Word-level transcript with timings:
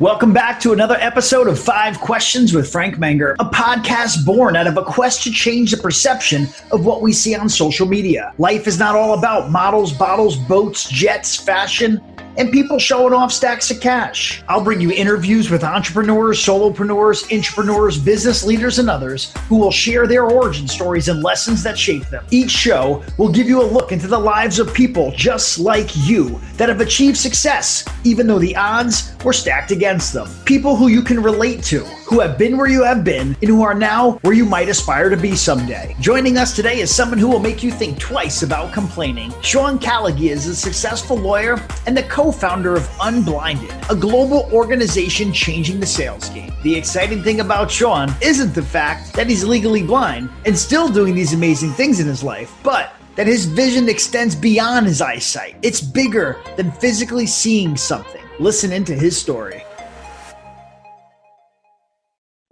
Welcome 0.00 0.32
back 0.32 0.58
to 0.60 0.72
another 0.72 0.96
episode 1.00 1.48
of 1.48 1.60
Five 1.60 2.00
Questions 2.00 2.54
with 2.54 2.72
Frank 2.72 2.96
Menger, 2.96 3.34
a 3.38 3.44
podcast 3.44 4.24
born 4.24 4.56
out 4.56 4.66
of 4.66 4.78
a 4.78 4.82
quest 4.82 5.22
to 5.24 5.30
change 5.30 5.70
the 5.70 5.76
perception 5.76 6.48
of 6.72 6.86
what 6.86 7.02
we 7.02 7.12
see 7.12 7.36
on 7.36 7.46
social 7.46 7.86
media. 7.86 8.32
Life 8.38 8.66
is 8.66 8.78
not 8.78 8.96
all 8.96 9.18
about 9.18 9.50
models, 9.50 9.92
bottles, 9.92 10.36
boats, 10.36 10.88
jets, 10.88 11.36
fashion 11.36 12.00
and 12.36 12.52
people 12.52 12.78
showing 12.78 13.12
off 13.14 13.32
stacks 13.32 13.70
of 13.70 13.80
cash. 13.80 14.42
I'll 14.48 14.64
bring 14.64 14.80
you 14.80 14.90
interviews 14.90 15.50
with 15.50 15.64
entrepreneurs, 15.64 16.38
solopreneurs, 16.38 17.32
entrepreneurs, 17.36 17.98
business 17.98 18.44
leaders, 18.44 18.78
and 18.78 18.88
others 18.88 19.32
who 19.48 19.56
will 19.56 19.70
share 19.70 20.06
their 20.06 20.24
origin 20.24 20.68
stories 20.68 21.08
and 21.08 21.22
lessons 21.22 21.62
that 21.62 21.78
shape 21.78 22.08
them. 22.08 22.24
Each 22.30 22.50
show 22.50 23.02
will 23.18 23.30
give 23.30 23.46
you 23.46 23.60
a 23.60 23.64
look 23.64 23.92
into 23.92 24.06
the 24.06 24.18
lives 24.18 24.58
of 24.58 24.72
people 24.72 25.12
just 25.16 25.58
like 25.58 25.90
you 25.96 26.40
that 26.56 26.68
have 26.68 26.80
achieved 26.80 27.16
success, 27.16 27.84
even 28.04 28.26
though 28.26 28.38
the 28.38 28.56
odds 28.56 29.14
were 29.24 29.32
stacked 29.32 29.70
against 29.70 30.12
them. 30.12 30.28
People 30.44 30.76
who 30.76 30.88
you 30.88 31.02
can 31.02 31.22
relate 31.22 31.62
to, 31.64 31.86
who 32.12 32.20
have 32.20 32.36
been 32.36 32.58
where 32.58 32.68
you 32.68 32.82
have 32.82 33.02
been, 33.02 33.28
and 33.40 33.48
who 33.48 33.62
are 33.62 33.72
now 33.72 34.18
where 34.18 34.34
you 34.34 34.44
might 34.44 34.68
aspire 34.68 35.08
to 35.08 35.16
be 35.16 35.34
someday. 35.34 35.96
Joining 35.98 36.36
us 36.36 36.54
today 36.54 36.80
is 36.80 36.94
someone 36.94 37.16
who 37.16 37.26
will 37.26 37.38
make 37.38 37.62
you 37.62 37.70
think 37.70 37.98
twice 37.98 38.42
about 38.42 38.70
complaining. 38.70 39.32
Sean 39.40 39.78
Callagy 39.78 40.28
is 40.28 40.46
a 40.46 40.54
successful 40.54 41.16
lawyer 41.16 41.58
and 41.86 41.96
the 41.96 42.02
co 42.02 42.30
founder 42.30 42.76
of 42.76 42.86
Unblinded, 43.00 43.74
a 43.88 43.96
global 43.96 44.46
organization 44.52 45.32
changing 45.32 45.80
the 45.80 45.86
sales 45.86 46.28
game. 46.28 46.52
The 46.62 46.76
exciting 46.76 47.22
thing 47.22 47.40
about 47.40 47.70
Sean 47.70 48.14
isn't 48.20 48.52
the 48.52 48.62
fact 48.62 49.14
that 49.14 49.26
he's 49.26 49.42
legally 49.42 49.82
blind 49.82 50.28
and 50.44 50.56
still 50.56 50.90
doing 50.90 51.14
these 51.14 51.32
amazing 51.32 51.70
things 51.70 51.98
in 51.98 52.06
his 52.06 52.22
life, 52.22 52.52
but 52.62 52.92
that 53.16 53.26
his 53.26 53.46
vision 53.46 53.88
extends 53.88 54.34
beyond 54.34 54.84
his 54.84 55.00
eyesight. 55.00 55.56
It's 55.62 55.80
bigger 55.80 56.36
than 56.58 56.72
physically 56.72 57.26
seeing 57.26 57.74
something. 57.74 58.20
Listen 58.38 58.70
into 58.70 58.94
his 58.94 59.18
story. 59.18 59.62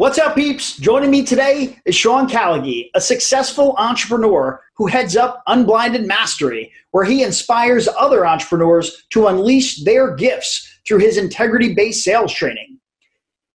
What's 0.00 0.16
up, 0.16 0.34
peeps? 0.34 0.78
Joining 0.78 1.10
me 1.10 1.26
today 1.26 1.78
is 1.84 1.94
Sean 1.94 2.26
Callagy, 2.26 2.88
a 2.94 3.00
successful 3.02 3.74
entrepreneur 3.76 4.58
who 4.76 4.86
heads 4.86 5.14
up 5.14 5.42
Unblinded 5.46 6.06
Mastery, 6.06 6.72
where 6.92 7.04
he 7.04 7.22
inspires 7.22 7.86
other 7.86 8.26
entrepreneurs 8.26 9.04
to 9.10 9.26
unleash 9.26 9.84
their 9.84 10.14
gifts 10.14 10.80
through 10.88 11.00
his 11.00 11.18
integrity 11.18 11.74
based 11.74 12.02
sales 12.02 12.32
training. 12.32 12.78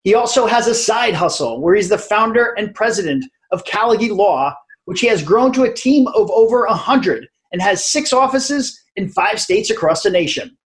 He 0.03 0.15
also 0.15 0.45
has 0.45 0.67
a 0.67 0.75
side 0.75 1.13
hustle 1.13 1.61
where 1.61 1.75
he's 1.75 1.87
the 1.87 1.97
founder 1.97 2.53
and 2.57 2.75
president 2.75 3.23
of 3.53 3.63
Callagy 3.63 4.13
Law, 4.13 4.53
which 4.83 4.99
he 4.99 5.07
has 5.07 5.23
grown 5.23 5.53
to 5.53 5.63
a 5.63 5.73
team 5.73 6.07
of 6.07 6.29
over 6.29 6.65
100 6.65 7.25
and 7.53 7.61
has 7.61 7.85
six 7.85 8.11
offices 8.11 8.83
in 8.97 9.07
five 9.07 9.39
states 9.39 9.69
across 9.69 10.03
the 10.03 10.09
nation. 10.09 10.57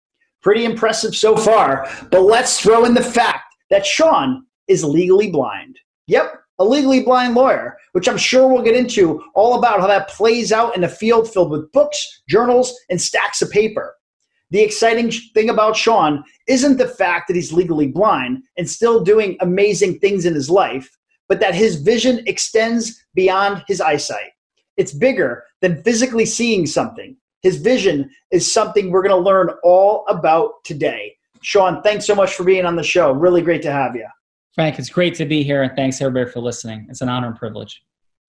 Pretty 0.42 0.64
impressive 0.64 1.14
so 1.14 1.36
far, 1.36 1.88
but 2.10 2.22
let's 2.22 2.58
throw 2.58 2.84
in 2.84 2.94
the 2.94 3.00
fact 3.00 3.54
that 3.70 3.86
Sean 3.86 4.44
is 4.68 4.84
legally 4.84 5.30
blind. 5.30 5.78
Yep, 6.06 6.34
a 6.58 6.64
legally 6.64 7.02
blind 7.02 7.34
lawyer, 7.34 7.76
which 7.92 8.08
I'm 8.08 8.16
sure 8.16 8.48
we'll 8.48 8.62
get 8.62 8.76
into 8.76 9.22
all 9.34 9.58
about 9.58 9.80
how 9.80 9.86
that 9.86 10.08
plays 10.08 10.52
out 10.52 10.76
in 10.76 10.84
a 10.84 10.88
field 10.88 11.32
filled 11.32 11.50
with 11.50 11.70
books, 11.72 12.22
journals, 12.28 12.74
and 12.90 13.00
stacks 13.00 13.42
of 13.42 13.50
paper. 13.50 13.94
The 14.50 14.60
exciting 14.60 15.10
thing 15.34 15.50
about 15.50 15.76
Sean 15.76 16.24
isn't 16.46 16.78
the 16.78 16.88
fact 16.88 17.28
that 17.28 17.36
he's 17.36 17.52
legally 17.52 17.86
blind 17.86 18.42
and 18.56 18.68
still 18.68 19.04
doing 19.04 19.36
amazing 19.40 19.98
things 19.98 20.24
in 20.24 20.34
his 20.34 20.48
life, 20.48 20.88
but 21.28 21.38
that 21.40 21.54
his 21.54 21.76
vision 21.76 22.22
extends 22.26 23.04
beyond 23.14 23.62
his 23.68 23.80
eyesight. 23.80 24.30
It's 24.78 24.92
bigger 24.92 25.44
than 25.60 25.82
physically 25.82 26.24
seeing 26.24 26.66
something. 26.66 27.16
His 27.42 27.56
vision 27.56 28.10
is 28.30 28.52
something 28.52 28.90
we're 28.90 29.02
going 29.02 29.14
to 29.14 29.28
learn 29.30 29.50
all 29.62 30.04
about 30.08 30.64
today. 30.64 31.14
Sean, 31.42 31.82
thanks 31.82 32.06
so 32.06 32.14
much 32.14 32.34
for 32.34 32.44
being 32.44 32.64
on 32.64 32.74
the 32.74 32.82
show. 32.82 33.12
Really 33.12 33.42
great 33.42 33.62
to 33.62 33.70
have 33.70 33.94
you. 33.94 34.06
Frank, 34.58 34.80
it's 34.80 34.90
great 34.90 35.14
to 35.14 35.24
be 35.24 35.44
here, 35.44 35.62
and 35.62 35.72
thanks 35.76 36.00
everybody 36.00 36.28
for 36.28 36.40
listening. 36.40 36.84
It's 36.90 37.00
an 37.00 37.08
honor 37.08 37.28
and 37.28 37.36
privilege. 37.36 37.80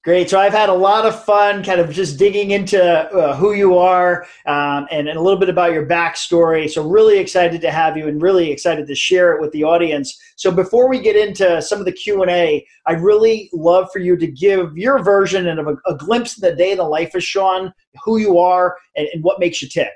Great. 0.04 0.30
So 0.30 0.40
I've 0.40 0.54
had 0.54 0.70
a 0.70 0.74
lot 0.74 1.08
of 1.08 1.26
fun 1.26 1.64
kind 1.64 1.80
of 1.80 1.90
just 1.90 2.20
digging 2.20 2.52
into 2.52 2.80
uh, 2.80 3.36
who 3.36 3.54
you 3.54 3.80
are 3.80 4.28
um, 4.46 4.86
and, 4.92 5.10
and, 5.10 5.18
a 5.18 5.22
little 5.22 5.40
bit 5.40 5.50
about 5.50 5.74
your 5.74 5.88
backstory. 5.88 6.70
So 6.70 6.88
really 6.88 7.18
excited 7.18 7.62
to 7.62 7.72
have 7.72 7.98
you 7.98 8.08
and 8.08 8.22
really 8.22 8.52
excited 8.52 8.86
to 8.86 8.94
share 8.94 9.34
it 9.34 9.42
with 9.42 9.52
the 9.54 9.64
audience. 9.64 10.16
So 10.36 10.52
before 10.52 10.88
we 10.88 11.00
get 11.00 11.16
into 11.16 11.64
some 11.64 11.80
of 11.80 11.86
the 11.86 11.92
Q&A, 11.92 12.64
I'd 12.86 13.02
really 13.02 13.50
love 13.52 13.90
for 13.92 13.98
you 13.98 14.16
to 14.16 14.28
give 14.28 14.78
your 14.78 15.04
version 15.04 15.48
and 15.48 15.60
a, 15.60 15.78
a 15.88 15.98
glimpse 15.98 16.38
of 16.38 16.42
the 16.42 16.56
day 16.56 16.74
in 16.74 16.78
the 16.78 16.84
life 16.84 17.16
of 17.16 17.24
Sean, 17.24 17.74
who 18.06 18.18
you 18.18 18.38
are, 18.38 18.78
and, 18.96 19.08
and 19.16 19.24
what 19.24 19.40
makes 19.40 19.64
you 19.64 19.68
tick. 19.68 19.90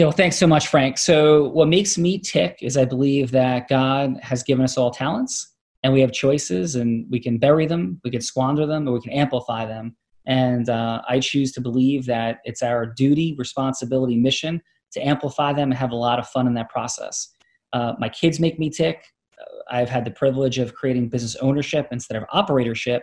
You 0.00 0.06
know, 0.06 0.12
thanks 0.12 0.38
so 0.38 0.46
much, 0.46 0.68
Frank. 0.68 0.96
So, 0.96 1.48
what 1.48 1.68
makes 1.68 1.98
me 1.98 2.18
tick 2.18 2.60
is 2.62 2.78
I 2.78 2.86
believe 2.86 3.32
that 3.32 3.68
God 3.68 4.18
has 4.22 4.42
given 4.42 4.64
us 4.64 4.78
all 4.78 4.90
talents 4.90 5.56
and 5.82 5.92
we 5.92 6.00
have 6.00 6.10
choices 6.10 6.74
and 6.74 7.04
we 7.10 7.20
can 7.20 7.36
bury 7.36 7.66
them, 7.66 8.00
we 8.02 8.10
can 8.10 8.22
squander 8.22 8.64
them, 8.64 8.88
or 8.88 8.92
we 8.92 9.02
can 9.02 9.12
amplify 9.12 9.66
them. 9.66 9.94
And 10.24 10.70
uh, 10.70 11.02
I 11.06 11.20
choose 11.20 11.52
to 11.52 11.60
believe 11.60 12.06
that 12.06 12.38
it's 12.44 12.62
our 12.62 12.86
duty, 12.86 13.34
responsibility, 13.36 14.16
mission 14.16 14.62
to 14.92 15.06
amplify 15.06 15.52
them 15.52 15.70
and 15.70 15.78
have 15.78 15.90
a 15.90 15.96
lot 15.96 16.18
of 16.18 16.26
fun 16.26 16.46
in 16.46 16.54
that 16.54 16.70
process. 16.70 17.34
Uh, 17.74 17.92
my 17.98 18.08
kids 18.08 18.40
make 18.40 18.58
me 18.58 18.70
tick. 18.70 19.04
Uh, 19.38 19.44
I've 19.70 19.90
had 19.90 20.06
the 20.06 20.12
privilege 20.12 20.56
of 20.56 20.74
creating 20.74 21.10
business 21.10 21.36
ownership 21.42 21.88
instead 21.92 22.16
of 22.16 22.26
operatorship, 22.32 23.00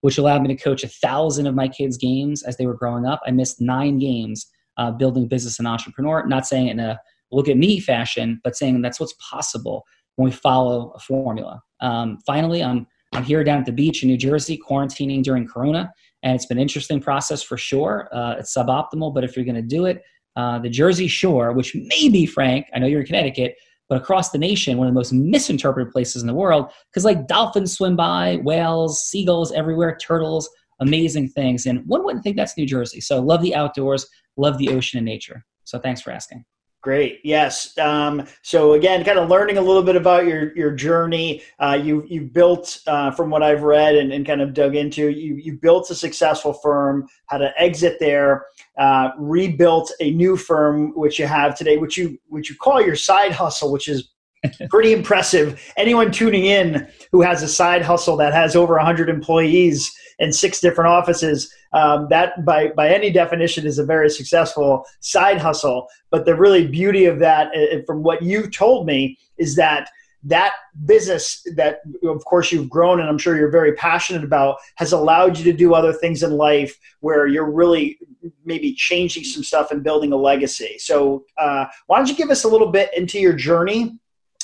which 0.00 0.18
allowed 0.18 0.42
me 0.42 0.48
to 0.48 0.60
coach 0.60 0.82
a 0.82 0.88
thousand 0.88 1.46
of 1.46 1.54
my 1.54 1.68
kids' 1.68 1.96
games 1.96 2.42
as 2.42 2.56
they 2.56 2.66
were 2.66 2.74
growing 2.74 3.06
up. 3.06 3.20
I 3.24 3.30
missed 3.30 3.60
nine 3.60 4.00
games 4.00 4.50
uh, 4.76 4.90
building 4.90 5.28
business 5.28 5.58
and 5.58 5.68
entrepreneur. 5.68 6.26
Not 6.26 6.46
saying 6.46 6.68
in 6.68 6.80
a 6.80 6.98
look 7.32 7.48
at 7.48 7.56
me 7.56 7.80
fashion, 7.80 8.40
but 8.42 8.56
saying 8.56 8.80
that's 8.82 9.00
what's 9.00 9.14
possible 9.14 9.84
when 10.16 10.26
we 10.26 10.32
follow 10.32 10.90
a 10.94 10.98
formula. 10.98 11.62
Um, 11.80 12.18
finally, 12.26 12.62
I'm 12.62 12.86
I'm 13.12 13.24
here 13.24 13.42
down 13.42 13.58
at 13.58 13.66
the 13.66 13.72
beach 13.72 14.02
in 14.02 14.08
New 14.08 14.16
Jersey, 14.16 14.58
quarantining 14.58 15.22
during 15.22 15.46
Corona, 15.46 15.92
and 16.22 16.34
it's 16.36 16.46
been 16.46 16.58
an 16.58 16.62
interesting 16.62 17.00
process 17.00 17.42
for 17.42 17.56
sure. 17.56 18.08
Uh, 18.12 18.36
it's 18.38 18.54
suboptimal, 18.54 19.12
but 19.12 19.24
if 19.24 19.34
you're 19.34 19.44
going 19.44 19.56
to 19.56 19.62
do 19.62 19.86
it, 19.86 20.02
uh, 20.36 20.60
the 20.60 20.68
Jersey 20.68 21.08
Shore, 21.08 21.52
which 21.52 21.74
may 21.74 22.08
be 22.08 22.24
Frank, 22.24 22.66
I 22.72 22.78
know 22.78 22.86
you're 22.86 23.00
in 23.00 23.06
Connecticut, 23.06 23.56
but 23.88 24.00
across 24.00 24.30
the 24.30 24.38
nation, 24.38 24.78
one 24.78 24.86
of 24.86 24.94
the 24.94 24.98
most 24.98 25.12
misinterpreted 25.12 25.92
places 25.92 26.22
in 26.22 26.28
the 26.28 26.34
world, 26.34 26.70
because 26.90 27.04
like 27.04 27.26
dolphins 27.26 27.72
swim 27.72 27.96
by, 27.96 28.36
whales, 28.44 29.02
seagulls 29.02 29.50
everywhere, 29.50 29.98
turtles, 30.00 30.48
amazing 30.78 31.30
things, 31.30 31.66
and 31.66 31.84
one 31.86 32.04
wouldn't 32.04 32.22
think 32.22 32.36
that's 32.36 32.56
New 32.56 32.66
Jersey. 32.66 33.00
So 33.00 33.20
love 33.20 33.42
the 33.42 33.56
outdoors 33.56 34.06
love 34.36 34.58
the 34.58 34.70
ocean 34.70 34.98
and 34.98 35.04
nature. 35.04 35.44
So 35.64 35.78
thanks 35.78 36.00
for 36.00 36.10
asking. 36.10 36.44
Great. 36.82 37.20
Yes. 37.24 37.76
Um, 37.76 38.26
so 38.40 38.72
again, 38.72 39.04
kind 39.04 39.18
of 39.18 39.28
learning 39.28 39.58
a 39.58 39.60
little 39.60 39.82
bit 39.82 39.96
about 39.96 40.26
your 40.26 40.56
your 40.56 40.70
journey. 40.70 41.42
Uh, 41.58 41.78
you 41.80 42.06
you 42.08 42.22
built, 42.22 42.80
uh, 42.86 43.10
from 43.10 43.28
what 43.28 43.42
I've 43.42 43.64
read 43.64 43.96
and, 43.96 44.10
and 44.10 44.24
kind 44.24 44.40
of 44.40 44.54
dug 44.54 44.74
into, 44.74 45.10
you 45.10 45.34
you 45.34 45.58
built 45.60 45.90
a 45.90 45.94
successful 45.94 46.54
firm, 46.54 47.06
had 47.26 47.42
an 47.42 47.52
exit 47.58 47.98
there, 48.00 48.46
uh, 48.78 49.10
rebuilt 49.18 49.92
a 50.00 50.10
new 50.12 50.38
firm, 50.38 50.92
which 50.96 51.18
you 51.18 51.26
have 51.26 51.54
today, 51.54 51.76
which 51.76 51.98
you 51.98 52.18
which 52.28 52.48
you 52.48 52.56
call 52.56 52.80
your 52.80 52.96
side 52.96 53.32
hustle, 53.32 53.70
which 53.70 53.86
is 53.86 54.08
pretty 54.70 54.94
impressive. 54.94 55.62
Anyone 55.76 56.10
tuning 56.10 56.46
in 56.46 56.88
who 57.12 57.20
has 57.20 57.42
a 57.42 57.48
side 57.48 57.82
hustle 57.82 58.16
that 58.16 58.32
has 58.32 58.56
over 58.56 58.76
100 58.76 59.10
employees 59.10 59.94
in 60.20 60.32
six 60.32 60.60
different 60.60 60.88
offices, 60.88 61.52
um, 61.72 62.06
that 62.10 62.44
by 62.44 62.68
by 62.68 62.88
any 62.88 63.10
definition 63.10 63.66
is 63.66 63.78
a 63.78 63.84
very 63.84 64.08
successful 64.08 64.84
side 65.00 65.38
hustle. 65.38 65.88
But 66.10 66.24
the 66.24 66.36
really 66.36 66.66
beauty 66.66 67.06
of 67.06 67.18
that, 67.18 67.48
uh, 67.54 67.78
uh, 67.78 67.82
from 67.86 68.02
what 68.02 68.22
you've 68.22 68.52
told 68.52 68.86
me, 68.86 69.18
is 69.36 69.56
that 69.56 69.90
that 70.22 70.52
business 70.84 71.44
that 71.56 71.80
of 72.04 72.22
course 72.26 72.52
you've 72.52 72.68
grown 72.68 73.00
and 73.00 73.08
i'm 73.08 73.16
sure 73.16 73.38
you're 73.38 73.50
very 73.50 73.72
passionate 73.72 74.22
about 74.22 74.58
has 74.74 74.92
allowed 74.92 75.38
you 75.38 75.42
to 75.42 75.52
do 75.54 75.72
other 75.72 75.94
things 75.94 76.22
in 76.22 76.32
life 76.32 76.78
where 77.00 77.26
you're 77.26 77.50
really 77.50 77.98
maybe 78.44 78.74
changing 78.74 79.24
some 79.24 79.42
stuff 79.42 79.70
and 79.70 79.82
building 79.82 80.12
a 80.12 80.16
legacy. 80.16 80.76
So 80.78 81.24
uh, 81.38 81.66
why 81.86 81.98
don't 81.98 82.08
you 82.08 82.14
give 82.14 82.30
us 82.30 82.44
a 82.44 82.48
little 82.48 82.70
bit 82.70 82.90
into 82.96 83.18
your 83.18 83.32
journey 83.32 83.98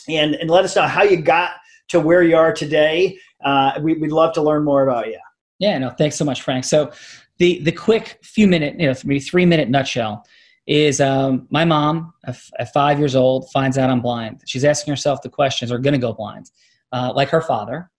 and, 0.09 0.35
and 0.35 0.51
let 0.51 0.65
us 0.65 0.77
know 0.77 0.87
how 0.87 1.03
you 1.03 1.19
got 1.19 1.53
to 1.89 2.01
where 2.01 2.23
you 2.23 2.37
are 2.37 2.53
today. 2.53 3.19
Uh, 3.45 3.79
we, 3.83 3.95
would 3.95 4.13
love 4.13 4.33
to 4.35 4.43
learn 4.43 4.65
more 4.65 4.89
about 4.89 5.07
you 5.09 5.19
yeah, 5.59 5.79
no, 5.79 5.91
thanks 5.91 6.17
so 6.17 6.25
much, 6.25 6.43
Frank. 6.43 6.65
So 6.65 6.93
the 7.39 7.63
the 7.63 7.73
quick 7.73 8.19
few 8.23 8.47
minute, 8.47 8.79
you 8.79 8.87
know, 8.87 8.95
maybe 9.05 9.21
three 9.21 9.47
minute 9.47 9.69
nutshell 9.69 10.25
is 10.67 11.01
um, 11.01 11.47
my 11.51 11.65
mom 11.65 12.13
at 12.27 12.73
five 12.73 12.99
years 12.99 13.15
old 13.15 13.51
finds 13.53 13.79
out 13.79 13.89
I'm 13.89 14.01
blind. 14.01 14.43
She's 14.47 14.65
asking 14.65 14.93
herself 14.93 15.23
the 15.23 15.29
questions, 15.29 15.71
are 15.71 15.79
going 15.79 15.93
to 15.95 15.99
go 15.99 16.13
blind, 16.13 16.51
uh, 16.93 17.13
like 17.15 17.29
her 17.29 17.41
father. 17.41 17.91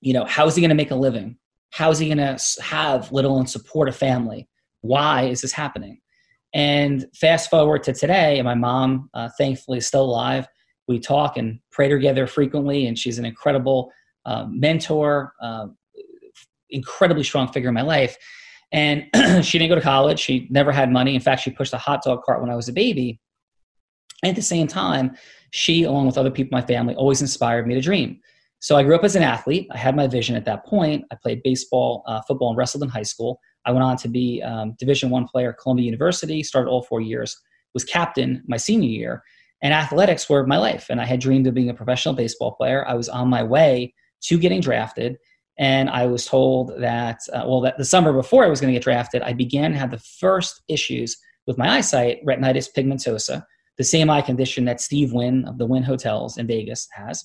You 0.00 0.12
know, 0.12 0.24
how 0.24 0.46
is 0.46 0.54
he 0.54 0.60
going 0.60 0.68
to 0.68 0.76
make 0.76 0.92
a 0.92 0.96
living? 0.96 1.36
How 1.70 1.90
is 1.90 1.98
he 1.98 2.06
going 2.06 2.18
to 2.18 2.38
have 2.62 3.10
little 3.10 3.38
and 3.38 3.50
support 3.50 3.88
a 3.88 3.92
family? 3.92 4.48
Why 4.80 5.24
is 5.24 5.40
this 5.40 5.52
happening? 5.52 6.00
And 6.54 7.04
fast 7.14 7.50
forward 7.50 7.82
to 7.84 7.92
today, 7.92 8.38
and 8.38 8.46
my 8.46 8.54
mom, 8.54 9.10
uh, 9.12 9.28
thankfully, 9.36 9.78
is 9.78 9.86
still 9.86 10.04
alive. 10.04 10.46
We 10.86 10.98
talk 10.98 11.36
and 11.36 11.58
pray 11.70 11.88
together 11.88 12.26
frequently, 12.26 12.86
and 12.86 12.98
she's 12.98 13.18
an 13.18 13.26
incredible 13.26 13.92
uh, 14.24 14.46
mentor, 14.48 15.34
uh, 15.42 15.66
incredibly 16.70 17.24
strong 17.24 17.50
figure 17.52 17.68
in 17.68 17.74
my 17.74 17.82
life. 17.82 18.16
And 18.72 19.06
she 19.44 19.58
didn't 19.58 19.70
go 19.70 19.74
to 19.76 19.80
college. 19.80 20.18
She 20.20 20.46
never 20.50 20.72
had 20.72 20.92
money. 20.92 21.14
In 21.14 21.20
fact, 21.20 21.42
she 21.42 21.50
pushed 21.50 21.72
a 21.72 21.78
hot 21.78 22.02
dog 22.02 22.22
cart 22.24 22.40
when 22.40 22.50
I 22.50 22.56
was 22.56 22.68
a 22.68 22.72
baby. 22.72 23.20
And 24.22 24.30
at 24.30 24.36
the 24.36 24.42
same 24.42 24.66
time, 24.66 25.16
she, 25.50 25.84
along 25.84 26.06
with 26.06 26.18
other 26.18 26.30
people 26.30 26.56
in 26.56 26.62
my 26.62 26.66
family, 26.66 26.94
always 26.94 27.22
inspired 27.22 27.66
me 27.66 27.74
to 27.74 27.80
dream. 27.80 28.20
So 28.60 28.76
I 28.76 28.82
grew 28.82 28.96
up 28.96 29.04
as 29.04 29.14
an 29.14 29.22
athlete. 29.22 29.68
I 29.70 29.78
had 29.78 29.94
my 29.94 30.08
vision 30.08 30.34
at 30.34 30.44
that 30.46 30.66
point. 30.66 31.04
I 31.12 31.16
played 31.22 31.42
baseball, 31.44 32.02
uh, 32.06 32.20
football, 32.22 32.48
and 32.48 32.58
wrestled 32.58 32.82
in 32.82 32.88
high 32.88 33.04
school. 33.04 33.40
I 33.64 33.70
went 33.70 33.84
on 33.84 33.96
to 33.98 34.08
be 34.08 34.42
um, 34.42 34.74
Division 34.78 35.10
One 35.10 35.26
player 35.26 35.50
at 35.50 35.58
Columbia 35.58 35.86
University. 35.86 36.42
Started 36.42 36.68
all 36.68 36.82
four 36.82 37.00
years. 37.00 37.38
Was 37.74 37.84
captain 37.84 38.42
my 38.48 38.56
senior 38.56 38.88
year, 38.88 39.22
and 39.62 39.74
athletics 39.74 40.28
were 40.28 40.46
my 40.46 40.58
life. 40.58 40.86
And 40.90 41.00
I 41.00 41.04
had 41.04 41.20
dreamed 41.20 41.46
of 41.46 41.54
being 41.54 41.70
a 41.70 41.74
professional 41.74 42.14
baseball 42.14 42.52
player. 42.52 42.84
I 42.88 42.94
was 42.94 43.08
on 43.08 43.28
my 43.28 43.42
way 43.42 43.94
to 44.22 44.38
getting 44.38 44.60
drafted, 44.60 45.18
and 45.58 45.90
I 45.90 46.06
was 46.06 46.24
told 46.24 46.72
that 46.78 47.20
uh, 47.32 47.42
well, 47.46 47.60
that 47.62 47.78
the 47.78 47.84
summer 47.84 48.12
before 48.12 48.44
I 48.44 48.48
was 48.48 48.60
going 48.60 48.72
to 48.72 48.78
get 48.78 48.84
drafted, 48.84 49.22
I 49.22 49.32
began 49.32 49.72
to 49.72 49.78
have 49.78 49.90
the 49.90 49.98
first 49.98 50.62
issues 50.68 51.16
with 51.46 51.58
my 51.58 51.78
eyesight, 51.78 52.24
retinitis 52.24 52.68
pigmentosa, 52.72 53.44
the 53.76 53.84
same 53.84 54.10
eye 54.10 54.22
condition 54.22 54.64
that 54.66 54.80
Steve 54.80 55.12
Wynn 55.12 55.44
of 55.46 55.58
the 55.58 55.66
Wynn 55.66 55.82
Hotels 55.82 56.38
in 56.38 56.46
Vegas 56.46 56.86
has. 56.92 57.24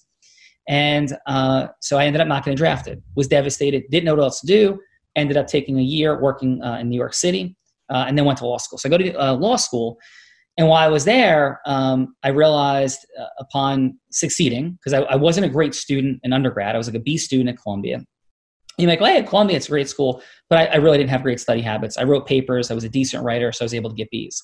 And 0.67 1.15
uh, 1.27 1.67
so 1.81 1.97
I 1.97 2.05
ended 2.05 2.21
up 2.21 2.27
not 2.27 2.45
getting 2.45 2.57
drafted. 2.57 3.03
Was 3.15 3.27
devastated. 3.27 3.83
Didn't 3.91 4.05
know 4.05 4.15
what 4.15 4.23
else 4.23 4.39
to 4.41 4.47
do. 4.47 4.79
Ended 5.15 5.37
up 5.37 5.47
taking 5.47 5.77
a 5.77 5.83
year 5.83 6.19
working 6.19 6.63
uh, 6.63 6.77
in 6.77 6.89
New 6.89 6.97
York 6.97 7.13
City, 7.13 7.55
uh, 7.89 8.05
and 8.07 8.17
then 8.17 8.25
went 8.25 8.39
to 8.39 8.47
law 8.47 8.57
school. 8.57 8.79
So 8.79 8.87
I 8.87 8.89
go 8.89 8.97
to 8.97 9.13
uh, 9.13 9.33
law 9.33 9.57
school, 9.57 9.99
and 10.57 10.67
while 10.67 10.83
I 10.83 10.87
was 10.87 11.05
there, 11.05 11.59
um, 11.65 12.15
I 12.23 12.29
realized 12.29 13.05
uh, 13.19 13.25
upon 13.39 13.99
succeeding 14.11 14.71
because 14.71 14.93
I, 14.93 15.01
I, 15.01 15.15
wasn't 15.15 15.45
a 15.45 15.49
great 15.49 15.75
student 15.75 16.19
in 16.23 16.31
undergrad. 16.31 16.75
I 16.75 16.77
was 16.77 16.87
like 16.87 16.95
a 16.95 16.99
B 16.99 17.17
student 17.17 17.49
at 17.49 17.61
Columbia. 17.61 18.03
You 18.77 18.87
like, 18.87 19.01
well, 19.01 19.13
hey, 19.13 19.23
Columbia, 19.23 19.57
it's 19.57 19.67
a 19.67 19.69
great 19.69 19.87
school, 19.87 20.23
but 20.49 20.57
I, 20.57 20.65
I 20.65 20.75
really 20.77 20.97
didn't 20.97 21.11
have 21.11 21.21
great 21.21 21.39
study 21.39 21.61
habits. 21.61 21.97
I 21.97 22.03
wrote 22.03 22.25
papers. 22.25 22.71
I 22.71 22.73
was 22.73 22.83
a 22.83 22.89
decent 22.89 23.23
writer, 23.23 23.51
so 23.51 23.63
I 23.63 23.65
was 23.65 23.73
able 23.73 23.89
to 23.89 23.95
get 23.95 24.09
B's. 24.09 24.41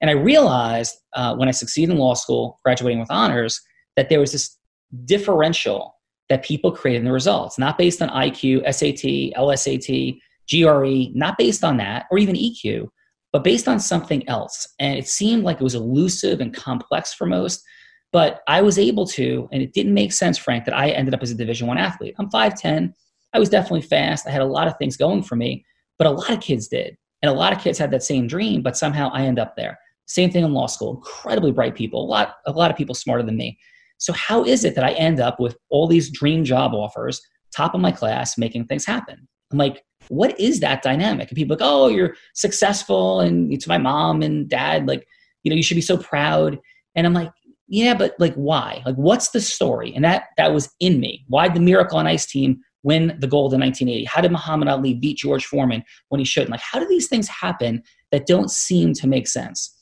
And 0.00 0.10
I 0.10 0.14
realized 0.14 0.96
uh, 1.14 1.36
when 1.36 1.48
I 1.48 1.52
succeeded 1.52 1.92
in 1.92 1.98
law 1.98 2.14
school, 2.14 2.58
graduating 2.64 2.98
with 2.98 3.10
honors, 3.10 3.60
that 3.96 4.08
there 4.08 4.20
was 4.20 4.32
this 4.32 4.58
differential 5.04 5.94
that 6.30 6.44
people 6.44 6.72
create 6.72 6.96
in 6.96 7.04
the 7.04 7.12
results, 7.12 7.58
not 7.58 7.76
based 7.76 8.00
on 8.00 8.08
IQ, 8.08 8.62
SAT, 8.72 9.38
LSAT, 9.38 10.18
GRE, 10.50 11.18
not 11.18 11.36
based 11.36 11.64
on 11.64 11.76
that, 11.76 12.06
or 12.10 12.18
even 12.18 12.34
EQ, 12.34 12.88
but 13.32 13.44
based 13.44 13.68
on 13.68 13.78
something 13.78 14.26
else. 14.28 14.66
And 14.78 14.98
it 14.98 15.08
seemed 15.08 15.44
like 15.44 15.60
it 15.60 15.64
was 15.64 15.74
elusive 15.74 16.40
and 16.40 16.54
complex 16.54 17.12
for 17.12 17.26
most. 17.26 17.62
But 18.12 18.40
I 18.48 18.62
was 18.62 18.78
able 18.78 19.06
to, 19.08 19.48
and 19.52 19.62
it 19.62 19.72
didn't 19.72 19.94
make 19.94 20.12
sense, 20.12 20.38
Frank, 20.38 20.64
that 20.64 20.76
I 20.76 20.90
ended 20.90 21.14
up 21.14 21.22
as 21.22 21.30
a 21.30 21.36
Division 21.36 21.68
One 21.68 21.78
athlete. 21.78 22.14
I'm 22.18 22.30
5'10. 22.30 22.92
I 23.32 23.38
was 23.38 23.48
definitely 23.48 23.82
fast. 23.82 24.26
I 24.26 24.30
had 24.30 24.42
a 24.42 24.46
lot 24.46 24.66
of 24.66 24.76
things 24.76 24.96
going 24.96 25.22
for 25.22 25.36
me, 25.36 25.64
but 25.98 26.06
a 26.06 26.10
lot 26.10 26.30
of 26.30 26.40
kids 26.40 26.68
did. 26.68 26.96
And 27.22 27.30
a 27.30 27.34
lot 27.34 27.52
of 27.52 27.60
kids 27.60 27.78
had 27.78 27.90
that 27.90 28.02
same 28.02 28.26
dream, 28.26 28.62
but 28.62 28.76
somehow 28.76 29.10
I 29.12 29.22
end 29.22 29.38
up 29.38 29.54
there. 29.56 29.78
Same 30.06 30.30
thing 30.30 30.44
in 30.44 30.52
law 30.52 30.66
school. 30.66 30.96
Incredibly 30.96 31.52
bright 31.52 31.74
people, 31.74 32.02
a 32.02 32.08
lot, 32.08 32.36
a 32.46 32.52
lot 32.52 32.70
of 32.70 32.76
people 32.76 32.94
smarter 32.94 33.22
than 33.22 33.36
me. 33.36 33.58
So, 33.98 34.12
how 34.14 34.44
is 34.44 34.64
it 34.64 34.74
that 34.74 34.84
I 34.84 34.92
end 34.92 35.20
up 35.20 35.38
with 35.38 35.56
all 35.68 35.86
these 35.86 36.10
dream 36.10 36.42
job 36.42 36.74
offers, 36.74 37.20
top 37.54 37.74
of 37.74 37.80
my 37.80 37.92
class, 37.92 38.38
making 38.38 38.64
things 38.64 38.86
happen? 38.86 39.28
I'm 39.52 39.58
like, 39.58 39.84
what 40.08 40.38
is 40.40 40.60
that 40.60 40.82
dynamic? 40.82 41.28
And 41.28 41.36
people 41.36 41.54
like, 41.54 41.64
oh, 41.64 41.88
you're 41.88 42.16
successful, 42.34 43.20
and 43.20 43.52
it's 43.52 43.66
my 43.66 43.78
mom 43.78 44.22
and 44.22 44.48
dad, 44.48 44.88
like, 44.88 45.06
you 45.42 45.50
know, 45.50 45.56
you 45.56 45.62
should 45.62 45.74
be 45.74 45.82
so 45.82 45.98
proud. 45.98 46.58
And 46.94 47.06
I'm 47.06 47.14
like, 47.14 47.30
yeah, 47.68 47.94
but 47.94 48.14
like, 48.18 48.34
why? 48.34 48.82
Like, 48.84 48.96
what's 48.96 49.30
the 49.30 49.40
story? 49.40 49.92
And 49.94 50.04
that 50.04 50.24
that 50.38 50.52
was 50.52 50.74
in 50.80 50.98
me. 50.98 51.24
Why 51.28 51.48
the 51.48 51.60
Miracle 51.60 51.98
on 51.98 52.06
Ice 52.06 52.26
team 52.26 52.60
win 52.82 53.16
the 53.18 53.26
gold 53.26 53.54
in 53.54 53.60
1980? 53.60 54.04
How 54.04 54.20
did 54.20 54.32
Muhammad 54.32 54.68
Ali 54.68 54.94
beat 54.94 55.18
George 55.18 55.44
Foreman 55.44 55.84
when 56.08 56.18
he 56.18 56.24
shouldn't? 56.24 56.50
Like, 56.50 56.60
how 56.60 56.78
do 56.78 56.86
these 56.86 57.08
things 57.08 57.28
happen 57.28 57.82
that 58.10 58.26
don't 58.26 58.50
seem 58.50 58.92
to 58.94 59.06
make 59.06 59.28
sense? 59.28 59.76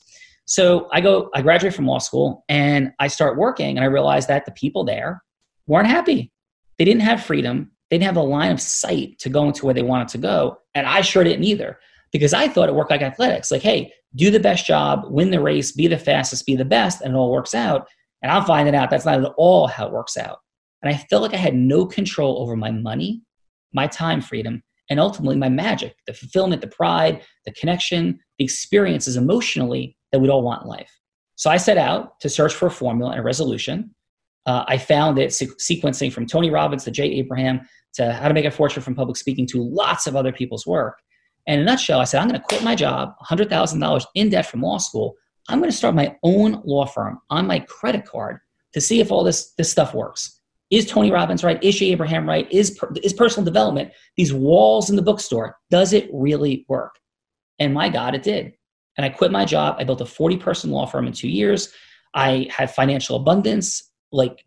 So 0.45 0.89
I 0.91 0.99
go, 1.01 1.29
I 1.35 1.41
graduate 1.41 1.75
from 1.75 1.85
law 1.85 1.99
school 1.99 2.43
and 2.49 2.91
I 2.99 3.07
start 3.07 3.37
working 3.37 3.77
and 3.77 3.83
I 3.83 3.87
realize 3.87 4.25
that 4.27 4.45
the 4.45 4.51
people 4.51 4.83
there 4.83 5.21
weren't 5.67 5.87
happy. 5.87 6.31
They 6.79 6.85
didn't 6.85 7.01
have 7.01 7.23
freedom. 7.23 7.71
They 7.89 7.97
didn't 7.97 8.07
have 8.07 8.17
a 8.17 8.27
line 8.27 8.51
of 8.51 8.59
sight 8.59 9.19
to 9.19 9.29
go 9.29 9.45
into 9.45 9.65
where 9.65 9.75
they 9.75 9.83
wanted 9.83 10.07
to 10.09 10.17
go. 10.17 10.57
And 10.73 10.87
I 10.87 11.01
sure 11.01 11.23
didn't 11.23 11.43
either 11.43 11.77
because 12.11 12.33
I 12.33 12.47
thought 12.47 12.69
it 12.69 12.75
worked 12.75 12.91
like 12.91 13.01
athletics. 13.01 13.51
Like, 13.51 13.61
hey, 13.61 13.93
do 14.15 14.31
the 14.31 14.39
best 14.39 14.65
job, 14.65 15.05
win 15.07 15.29
the 15.29 15.39
race, 15.39 15.71
be 15.71 15.87
the 15.87 15.97
fastest, 15.97 16.45
be 16.45 16.55
the 16.55 16.65
best, 16.65 17.01
and 17.01 17.13
it 17.13 17.17
all 17.17 17.31
works 17.31 17.53
out. 17.53 17.87
And 18.21 18.31
I'm 18.31 18.45
finding 18.45 18.75
out 18.75 18.89
that's 18.89 19.05
not 19.05 19.23
at 19.23 19.33
all 19.37 19.67
how 19.67 19.87
it 19.87 19.93
works 19.93 20.17
out. 20.17 20.39
And 20.81 20.93
I 20.93 20.97
felt 20.97 21.21
like 21.21 21.33
I 21.33 21.37
had 21.37 21.55
no 21.55 21.85
control 21.85 22.41
over 22.41 22.55
my 22.55 22.71
money, 22.71 23.21
my 23.73 23.87
time 23.87 24.21
freedom, 24.21 24.63
and 24.89 24.99
ultimately 24.99 25.35
my 25.35 25.49
magic, 25.49 25.95
the 26.07 26.13
fulfillment, 26.13 26.61
the 26.61 26.67
pride, 26.67 27.21
the 27.45 27.51
connection, 27.51 28.19
the 28.37 28.45
experiences 28.45 29.17
emotionally 29.17 29.97
that 30.11 30.19
we'd 30.19 30.29
all 30.29 30.41
want 30.41 30.63
in 30.63 30.69
life. 30.69 30.91
So 31.35 31.49
I 31.49 31.57
set 31.57 31.77
out 31.77 32.19
to 32.21 32.29
search 32.29 32.53
for 32.53 32.67
a 32.67 32.71
formula 32.71 33.11
and 33.11 33.19
a 33.19 33.23
resolution. 33.23 33.93
Uh, 34.45 34.65
I 34.67 34.77
found 34.77 35.19
it 35.19 35.33
se- 35.33 35.47
sequencing 35.59 36.11
from 36.11 36.25
Tony 36.25 36.49
Robbins 36.49 36.83
to 36.85 36.91
Jay 36.91 37.05
Abraham 37.05 37.61
to 37.93 38.11
How 38.13 38.27
to 38.27 38.33
Make 38.33 38.45
a 38.45 38.51
Fortune 38.51 38.81
from 38.81 38.95
Public 38.95 39.17
Speaking 39.17 39.45
to 39.47 39.61
lots 39.61 40.07
of 40.07 40.15
other 40.15 40.31
people's 40.31 40.65
work. 40.65 40.97
And 41.47 41.61
in 41.61 41.67
a 41.67 41.71
nutshell, 41.71 41.99
I 41.99 42.03
said, 42.03 42.21
I'm 42.21 42.27
going 42.27 42.39
to 42.39 42.45
quit 42.45 42.63
my 42.63 42.75
job, 42.75 43.13
$100,000 43.23 44.05
in 44.15 44.29
debt 44.29 44.45
from 44.45 44.61
law 44.61 44.77
school. 44.77 45.15
I'm 45.47 45.59
going 45.59 45.71
to 45.71 45.75
start 45.75 45.95
my 45.95 46.15
own 46.23 46.61
law 46.65 46.85
firm 46.85 47.19
on 47.29 47.47
my 47.47 47.59
credit 47.59 48.05
card 48.05 48.39
to 48.73 48.81
see 48.81 48.99
if 48.99 49.11
all 49.11 49.23
this, 49.23 49.53
this 49.57 49.71
stuff 49.71 49.93
works. 49.93 50.38
Is 50.69 50.85
Tony 50.85 51.11
Robbins 51.11 51.43
right? 51.43 51.61
Is 51.63 51.77
Jay 51.77 51.91
Abraham 51.91 52.27
right? 52.27 52.51
Is, 52.51 52.79
is 53.03 53.13
personal 53.13 53.45
development, 53.45 53.91
these 54.17 54.33
walls 54.33 54.89
in 54.89 54.95
the 54.95 55.01
bookstore, 55.01 55.57
does 55.69 55.93
it 55.93 56.09
really 56.13 56.65
work? 56.67 56.95
And 57.57 57.73
my 57.73 57.89
God, 57.89 58.15
it 58.15 58.23
did 58.23 58.53
and 58.99 59.05
I 59.05 59.09
quit 59.09 59.31
my 59.31 59.45
job. 59.45 59.77
I 59.79 59.85
built 59.85 60.01
a 60.01 60.05
40 60.05 60.35
person 60.35 60.71
law 60.71 60.85
firm 60.85 61.07
in 61.07 61.13
two 61.13 61.29
years. 61.29 61.71
I 62.13 62.47
had 62.49 62.69
financial 62.69 63.15
abundance, 63.15 63.89
like 64.11 64.45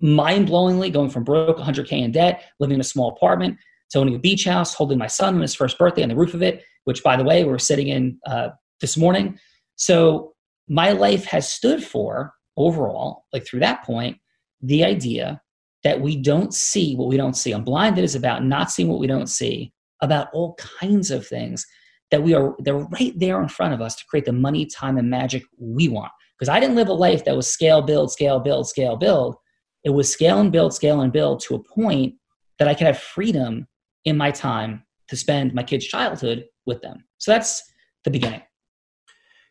mind 0.00 0.48
blowingly, 0.48 0.90
going 0.90 1.10
from 1.10 1.22
broke 1.22 1.58
100K 1.58 1.92
in 1.92 2.10
debt, 2.10 2.44
living 2.60 2.76
in 2.76 2.80
a 2.80 2.84
small 2.84 3.10
apartment, 3.10 3.58
to 3.90 3.98
owning 3.98 4.14
a 4.14 4.18
beach 4.18 4.46
house, 4.46 4.72
holding 4.72 4.96
my 4.96 5.06
son 5.06 5.34
on 5.34 5.42
his 5.42 5.54
first 5.54 5.76
birthday 5.76 6.02
on 6.02 6.08
the 6.08 6.16
roof 6.16 6.32
of 6.32 6.42
it, 6.42 6.64
which, 6.84 7.02
by 7.02 7.14
the 7.14 7.24
way, 7.24 7.44
we're 7.44 7.58
sitting 7.58 7.88
in 7.88 8.18
uh, 8.24 8.48
this 8.80 8.96
morning. 8.96 9.38
So 9.76 10.32
my 10.66 10.92
life 10.92 11.26
has 11.26 11.46
stood 11.46 11.84
for 11.84 12.32
overall, 12.56 13.26
like 13.34 13.46
through 13.46 13.60
that 13.60 13.84
point, 13.84 14.16
the 14.62 14.82
idea 14.82 15.42
that 15.84 16.00
we 16.00 16.16
don't 16.16 16.54
see 16.54 16.94
what 16.94 17.08
we 17.08 17.16
don't 17.16 17.36
see. 17.36 17.52
Unblinded 17.52 18.04
is 18.04 18.14
about 18.14 18.44
not 18.44 18.70
seeing 18.70 18.88
what 18.88 19.00
we 19.00 19.06
don't 19.06 19.28
see, 19.28 19.72
about 20.02 20.28
all 20.32 20.54
kinds 20.54 21.10
of 21.10 21.26
things 21.26 21.66
that 22.10 22.22
we 22.22 22.34
are 22.34 22.54
they're 22.58 22.76
right 22.76 23.12
there 23.16 23.40
in 23.42 23.48
front 23.48 23.72
of 23.72 23.80
us 23.80 23.96
to 23.96 24.04
create 24.06 24.24
the 24.24 24.32
money, 24.32 24.66
time, 24.66 24.98
and 24.98 25.08
magic 25.08 25.44
we 25.58 25.88
want. 25.88 26.12
Because 26.38 26.48
I 26.48 26.58
didn't 26.58 26.76
live 26.76 26.88
a 26.88 26.92
life 26.92 27.24
that 27.24 27.36
was 27.36 27.50
scale, 27.50 27.82
build, 27.82 28.10
scale, 28.10 28.40
build, 28.40 28.68
scale, 28.68 28.96
build. 28.96 29.36
It 29.84 29.90
was 29.90 30.12
scale 30.12 30.40
and 30.40 30.50
build, 30.50 30.74
scale 30.74 31.00
and 31.02 31.12
build 31.12 31.40
to 31.40 31.54
a 31.54 31.62
point 31.62 32.14
that 32.58 32.68
I 32.68 32.74
could 32.74 32.86
have 32.86 32.98
freedom 32.98 33.66
in 34.04 34.16
my 34.16 34.30
time 34.30 34.84
to 35.08 35.16
spend 35.16 35.54
my 35.54 35.62
kids' 35.62 35.86
childhood 35.86 36.44
with 36.66 36.80
them. 36.82 37.04
So 37.18 37.32
that's 37.32 37.62
the 38.04 38.10
beginning. 38.10 38.42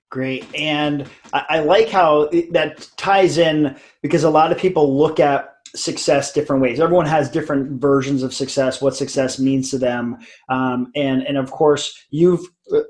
Great. 0.10 0.46
And 0.56 1.08
I, 1.34 1.46
I 1.50 1.60
like 1.60 1.90
how 1.90 2.30
that 2.52 2.90
ties 2.98 3.38
in 3.38 3.76
because 4.02 4.24
a 4.24 4.30
lot 4.30 4.52
of 4.52 4.58
people 4.58 4.98
look 4.98 5.20
at 5.20 5.54
success 5.76 6.32
different 6.32 6.62
ways. 6.62 6.80
Everyone 6.80 7.06
has 7.06 7.30
different 7.30 7.82
versions 7.82 8.24
of 8.24 8.34
success, 8.34 8.82
what 8.82 8.96
success 8.96 9.40
means 9.40 9.70
to 9.72 9.78
them, 9.78 10.18
um, 10.50 10.92
and 10.96 11.24
and 11.24 11.38
of 11.38 11.52
course 11.52 12.06
you've 12.10 12.46
uh, 12.74 12.82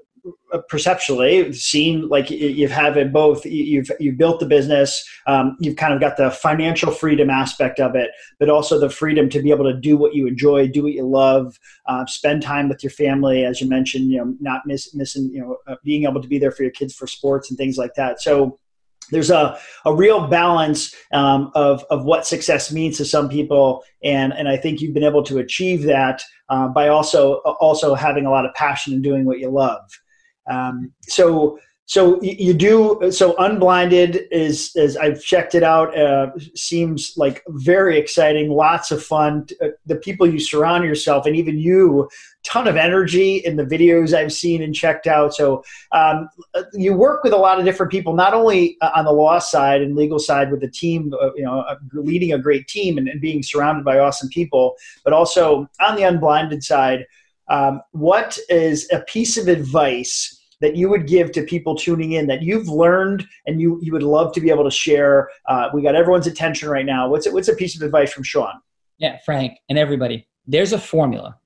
perceptually 0.68 1.54
seen 1.54 2.08
like 2.10 2.30
you've 2.30 2.72
had 2.72 2.98
it 2.98 3.14
both. 3.14 3.46
You've 3.46 3.92
you've 4.00 4.18
built 4.18 4.40
the 4.40 4.46
business. 4.46 5.08
Um, 5.28 5.56
you've 5.60 5.76
kind 5.76 5.94
of 5.94 6.00
got 6.00 6.18
the 6.18 6.32
financial 6.32 6.92
freedom 6.92 7.30
aspect 7.30 7.80
of 7.80 7.96
it, 7.96 8.10
but 8.40 8.50
also 8.50 8.80
the 8.80 8.90
freedom 8.90 9.30
to 9.30 9.42
be 9.42 9.52
able 9.52 9.66
to 9.66 9.80
do 9.80 9.98
what 9.98 10.16
you 10.16 10.28
enjoy, 10.28 10.68
do 10.68 10.84
what 10.84 10.94
you 10.94 11.08
love, 11.08 11.60
uh, 11.86 12.06
spend 12.06 12.42
time 12.42 12.70
with 12.70 12.84
your 12.84 12.92
family, 12.92 13.46
as 13.46 13.62
you 13.62 13.70
mentioned. 13.70 14.12
You 14.12 14.18
know, 14.18 14.36
not 14.40 14.62
miss, 14.66 14.94
missing. 14.96 15.30
You 15.32 15.42
know, 15.42 15.58
uh, 15.68 15.76
being 15.84 16.04
able 16.04 16.22
to 16.22 16.28
be 16.28 16.40
there 16.40 16.52
for 16.52 16.64
your 16.64 16.72
kids 16.72 16.96
for 16.96 17.08
sports 17.08 17.50
and 17.50 17.58
things 17.58 17.78
like 17.78 17.94
that. 17.96 18.22
So 18.22 18.60
there's 19.12 19.30
a, 19.30 19.58
a 19.86 19.94
real 19.94 20.28
balance 20.28 20.94
um, 21.14 21.52
of, 21.56 21.84
of 21.90 22.06
what 22.06 22.26
success 22.26 22.72
means 22.72 22.98
to 22.98 23.06
some 23.06 23.30
people. 23.30 23.84
And, 24.04 24.34
and 24.34 24.48
i 24.48 24.56
think 24.56 24.80
you've 24.80 24.94
been 24.94 25.04
able 25.04 25.24
to 25.24 25.40
achieve 25.40 25.84
that 25.84 26.22
uh, 26.48 26.68
by 26.70 26.88
also 26.88 27.36
also 27.60 27.96
having 27.96 28.26
a 28.26 28.30
lot 28.30 28.46
of 28.46 28.54
passion 28.54 28.94
and 28.94 29.04
doing 29.04 29.26
what 29.26 29.40
you 29.40 29.50
love. 29.50 29.82
Um, 30.50 30.92
so 31.02 31.60
so 31.90 32.22
you 32.22 32.54
do 32.54 33.10
so 33.10 33.36
unblinded 33.38 34.28
is 34.32 34.76
as 34.76 34.96
i've 34.96 35.24
checked 35.24 35.56
it 35.56 35.64
out 35.64 35.98
uh, 35.98 36.30
seems 36.54 37.14
like 37.18 37.44
very 37.48 37.98
exciting 37.98 38.52
lots 38.52 38.92
of 38.92 39.04
fun. 39.04 39.48
Uh, 39.60 39.70
the 39.88 39.96
people 39.96 40.28
you 40.28 40.40
surround 40.40 40.84
yourself 40.84 41.26
and 41.26 41.36
even 41.36 41.58
you 41.58 42.08
ton 42.44 42.68
of 42.68 42.78
energy 42.78 43.38
in 43.38 43.56
the 43.56 43.64
videos 43.64 44.14
i've 44.14 44.32
seen 44.32 44.62
and 44.62 44.76
checked 44.76 45.08
out. 45.08 45.34
So 45.34 45.64
um, 45.92 46.30
uh, 46.54 46.64
you 46.74 46.94
work 46.94 47.24
with 47.24 47.34
a 47.34 47.38
lot 47.38 47.58
of 47.58 47.66
different 47.66 47.92
people 47.92 48.14
not 48.14 48.36
only 48.36 48.78
uh, 48.82 48.92
on 48.96 49.06
the 49.06 49.12
law 49.12 49.40
side 49.40 49.82
and 49.82 49.96
legal 49.96 50.20
side 50.20 50.52
with 50.52 50.62
the 50.62 50.70
team 50.70 51.12
you 51.36 51.44
know 51.44 51.66
leading 51.94 52.34
a 52.34 52.38
great 52.38 52.68
team 52.68 53.00
and, 53.00 53.08
and, 53.08 53.20
being 53.20 53.42
surrounded 53.42 53.84
by 53.84 53.98
awesome 53.98 54.30
people 54.30 54.76
but 55.04 55.12
also 55.12 55.68
on 55.82 55.96
the 55.96 56.04
unblinded 56.04 56.64
side 56.64 57.06
um, 57.50 57.82
what 57.92 58.38
is 58.48 58.88
a 58.94 59.00
piece 59.02 59.38
of 59.38 59.48
advice 59.48 60.39
that 60.62 60.76
you 60.76 60.90
would 60.90 61.08
give 61.08 61.32
to 61.32 61.44
people 61.44 61.76
tuning 61.76 62.14
in 62.14 62.28
that 62.28 62.42
you've 62.42 62.68
learned 62.68 63.26
and 63.46 63.62
you 63.62 63.80
you 63.82 63.94
would 63.94 64.04
love 64.04 64.34
to 64.34 64.42
be 64.42 64.50
able 64.50 64.64
to 64.64 64.72
share? 64.72 65.30
Uh, 65.48 65.70
we 65.74 65.82
got 65.82 65.96
everyone's 65.96 66.28
attention 66.28 66.70
right 66.70 66.86
now. 66.86 67.10
What's 67.10 67.30
what's 67.32 67.48
a 67.48 67.56
piece 67.56 67.76
of 67.76 67.82
advice 67.82 68.12
from 68.12 68.24
Sean? 68.24 68.54
Yeah, 68.98 69.18
Frank 69.26 69.58
and 69.70 69.78
everybody. 69.78 70.28
There's 70.46 70.74
a 70.74 70.80
formula. 70.80 71.38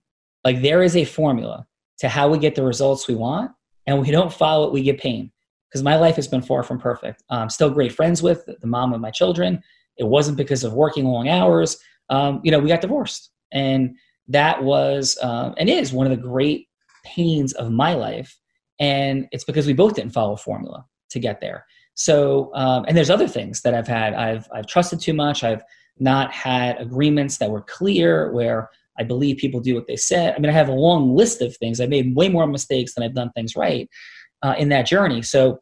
Like 0.44 0.62
there 0.62 0.84
is 0.84 0.96
a 0.96 1.06
formula 1.06 1.68
to 2.00 2.10
how 2.10 2.28
we 2.28 2.38
get 2.38 2.56
the 2.56 2.64
results 2.64 3.08
we 3.08 3.16
want, 3.16 3.52
and 3.88 4.02
we 4.02 4.12
don't 4.12 4.34
follow 4.34 4.68
it, 4.68 4.74
we 4.74 4.84
get 4.84 5.00
pain. 5.00 5.32
Because 5.70 5.84
my 5.84 5.96
life 5.96 6.16
has 6.18 6.28
been 6.28 6.42
far 6.42 6.62
from 6.62 6.80
perfect. 6.80 7.24
I'm 7.30 7.50
still 7.50 7.70
great 7.70 7.94
friends 7.94 8.22
with 8.22 8.46
the 8.46 8.68
mom 8.68 8.94
of 8.94 9.02
my 9.02 9.10
children. 9.10 9.62
It 9.98 10.04
wasn't 10.04 10.38
because 10.38 10.64
of 10.64 10.74
working 10.74 11.06
long 11.06 11.30
hours. 11.30 11.78
Um, 12.10 12.42
you 12.44 12.52
know, 12.52 12.60
we 12.60 12.68
got 12.68 12.82
divorced, 12.82 13.32
and 13.52 13.96
that 14.28 14.64
was 14.64 15.18
um, 15.22 15.56
and 15.58 15.70
is 15.70 15.94
one 15.94 16.06
of 16.06 16.12
the 16.12 16.22
great 16.22 16.68
pains 17.04 17.54
of 17.54 17.72
my 17.72 17.94
life. 17.94 18.38
And 18.80 19.28
it's 19.32 19.44
because 19.44 19.68
we 19.68 19.74
both 19.74 19.96
didn't 19.96 20.14
follow 20.14 20.34
a 20.34 20.38
formula 20.38 20.86
to 21.12 21.20
get 21.20 21.42
there. 21.42 21.66
So, 21.96 22.52
um, 22.56 22.86
and 22.88 22.98
there's 22.98 23.12
other 23.12 23.28
things 23.28 23.62
that 23.62 23.74
I've 23.76 23.88
had. 23.88 24.14
I've 24.14 24.48
I've 24.54 24.68
trusted 24.68 25.00
too 25.00 25.14
much. 25.14 25.44
I've 25.44 25.64
not 26.00 26.32
had 26.32 26.82
agreements 26.82 27.38
that 27.38 27.52
were 27.52 27.62
clear 27.62 28.32
where 28.32 28.70
I 29.00 29.04
believe 29.04 29.38
people 29.38 29.60
do 29.60 29.76
what 29.76 29.88
they 29.88 29.96
said. 29.96 30.34
I 30.34 30.40
mean, 30.40 30.50
I 30.50 30.54
have 30.54 30.70
a 30.70 30.74
long 30.74 31.16
list 31.16 31.42
of 31.42 31.56
things. 31.58 31.80
I've 31.80 31.90
made 31.90 32.16
way 32.16 32.30
more 32.30 32.48
mistakes 32.48 32.94
than 32.94 33.04
I've 33.04 33.14
done 33.14 33.32
things 33.32 33.56
right 33.56 33.88
uh, 34.42 34.56
in 34.58 34.70
that 34.70 34.88
journey. 34.88 35.22
So 35.22 35.60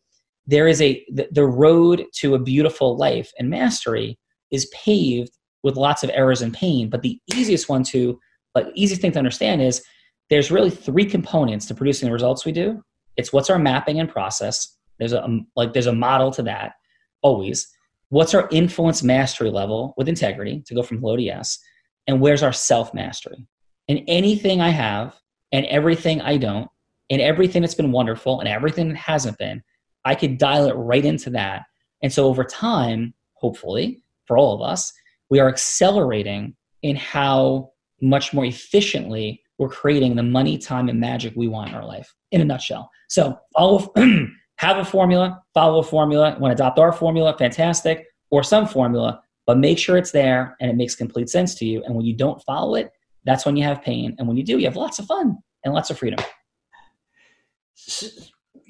there 0.48 0.68
is 0.68 0.82
a 0.82 1.06
the, 1.12 1.28
the 1.32 1.46
road 1.46 2.06
to 2.16 2.36
a 2.36 2.40
beautiful 2.40 2.98
life 2.98 3.32
and 3.38 3.50
mastery 3.50 4.18
is 4.52 4.68
paved 4.68 5.32
with 5.64 5.76
lots 5.76 6.04
of 6.04 6.10
errors 6.14 6.42
and 6.42 6.54
pain. 6.54 6.90
But 6.90 7.02
the 7.02 7.20
easiest 7.34 7.70
one 7.70 7.84
to, 7.84 8.20
like, 8.56 8.68
easiest 8.74 9.02
thing 9.02 9.12
to 9.12 9.20
understand 9.20 9.62
is 9.62 9.84
there's 10.30 10.50
really 10.50 10.70
three 10.70 11.06
components 11.06 11.66
to 11.68 11.76
producing 11.76 12.08
the 12.08 12.14
results 12.14 12.46
we 12.46 12.52
do. 12.52 12.82
It's 13.22 13.32
what's 13.32 13.52
our 13.52 13.60
mapping 13.60 14.00
and 14.00 14.10
process. 14.10 14.76
There's 14.98 15.14
a 15.14 15.24
um, 15.24 15.48
like 15.56 15.74
there's 15.74 15.88
a 15.88 15.94
model 15.94 16.32
to 16.32 16.44
that 16.44 16.74
always. 17.22 17.68
What's 18.10 18.34
our 18.34 18.50
influence 18.52 19.04
mastery 19.04 19.52
level 19.52 19.94
with 19.96 20.10
integrity 20.10 20.64
to 20.66 20.74
go 20.74 20.84
from 20.84 21.02
low 21.02 21.16
to 21.16 21.22
yes, 21.22 21.60
and 22.08 22.20
where's 22.20 22.44
our 22.44 22.52
self 22.52 22.94
mastery? 22.94 23.46
And 23.88 24.02
anything 24.08 24.60
I 24.60 24.70
have 24.70 25.16
and 25.52 25.66
everything 25.68 26.20
I 26.22 26.38
don't, 26.38 26.70
and 27.12 27.22
everything 27.22 27.62
that's 27.62 27.76
been 27.76 27.92
wonderful 27.92 28.40
and 28.40 28.50
everything 28.50 28.90
that 28.90 28.98
hasn't 28.98 29.38
been, 29.38 29.62
I 30.04 30.16
could 30.16 30.40
dial 30.40 30.66
it 30.68 30.74
right 30.74 31.06
into 31.06 31.30
that. 31.32 31.64
And 32.02 32.12
so 32.12 32.26
over 32.26 32.44
time, 32.44 33.14
hopefully, 33.34 34.02
for 34.26 34.38
all 34.38 34.56
of 34.56 34.62
us, 34.68 34.92
we 35.30 35.40
are 35.40 35.48
accelerating 35.48 36.56
in 36.82 36.96
how 36.96 37.72
much 38.02 38.34
more 38.34 38.46
efficiently 38.46 39.44
we're 39.62 39.70
creating 39.70 40.16
the 40.16 40.24
money, 40.24 40.58
time, 40.58 40.90
and 40.90 41.00
magic 41.00 41.34
we 41.36 41.48
want 41.48 41.70
in 41.70 41.76
our 41.76 41.86
life 41.86 42.12
in 42.32 42.42
a 42.42 42.44
nutshell. 42.44 42.90
So 43.10 43.38
follow, 43.56 43.94
have 44.56 44.78
a 44.78 44.84
formula, 44.84 45.40
follow 45.54 45.82
a 45.82 45.84
formula. 45.84 46.36
Want 46.40 46.58
to 46.58 46.64
adopt 46.64 46.80
our 46.80 46.92
formula? 46.92 47.36
Fantastic. 47.38 48.08
Or 48.32 48.42
some 48.42 48.66
formula, 48.66 49.22
but 49.46 49.60
make 49.60 49.78
sure 49.78 49.98
it's 49.98 50.10
there 50.10 50.56
and 50.60 50.72
it 50.72 50.78
makes 50.78 50.96
complete 50.96 51.30
sense 51.30 51.54
to 51.56 51.66
you. 51.66 51.84
And 51.84 51.94
when 51.94 52.06
you 52.06 52.16
don't 52.16 52.42
follow 52.42 52.74
it, 52.74 52.90
that's 53.24 53.46
when 53.46 53.56
you 53.56 53.64
have 53.64 53.84
pain. 53.84 54.16
And 54.18 54.28
when 54.28 54.36
you 54.36 54.44
do, 54.44 54.58
you 54.58 54.66
have 54.66 54.76
lots 54.76 54.98
of 54.98 55.06
fun 55.06 55.38
and 55.64 55.76
lots 55.76 55.92
of 55.92 56.00
freedom 56.00 56.26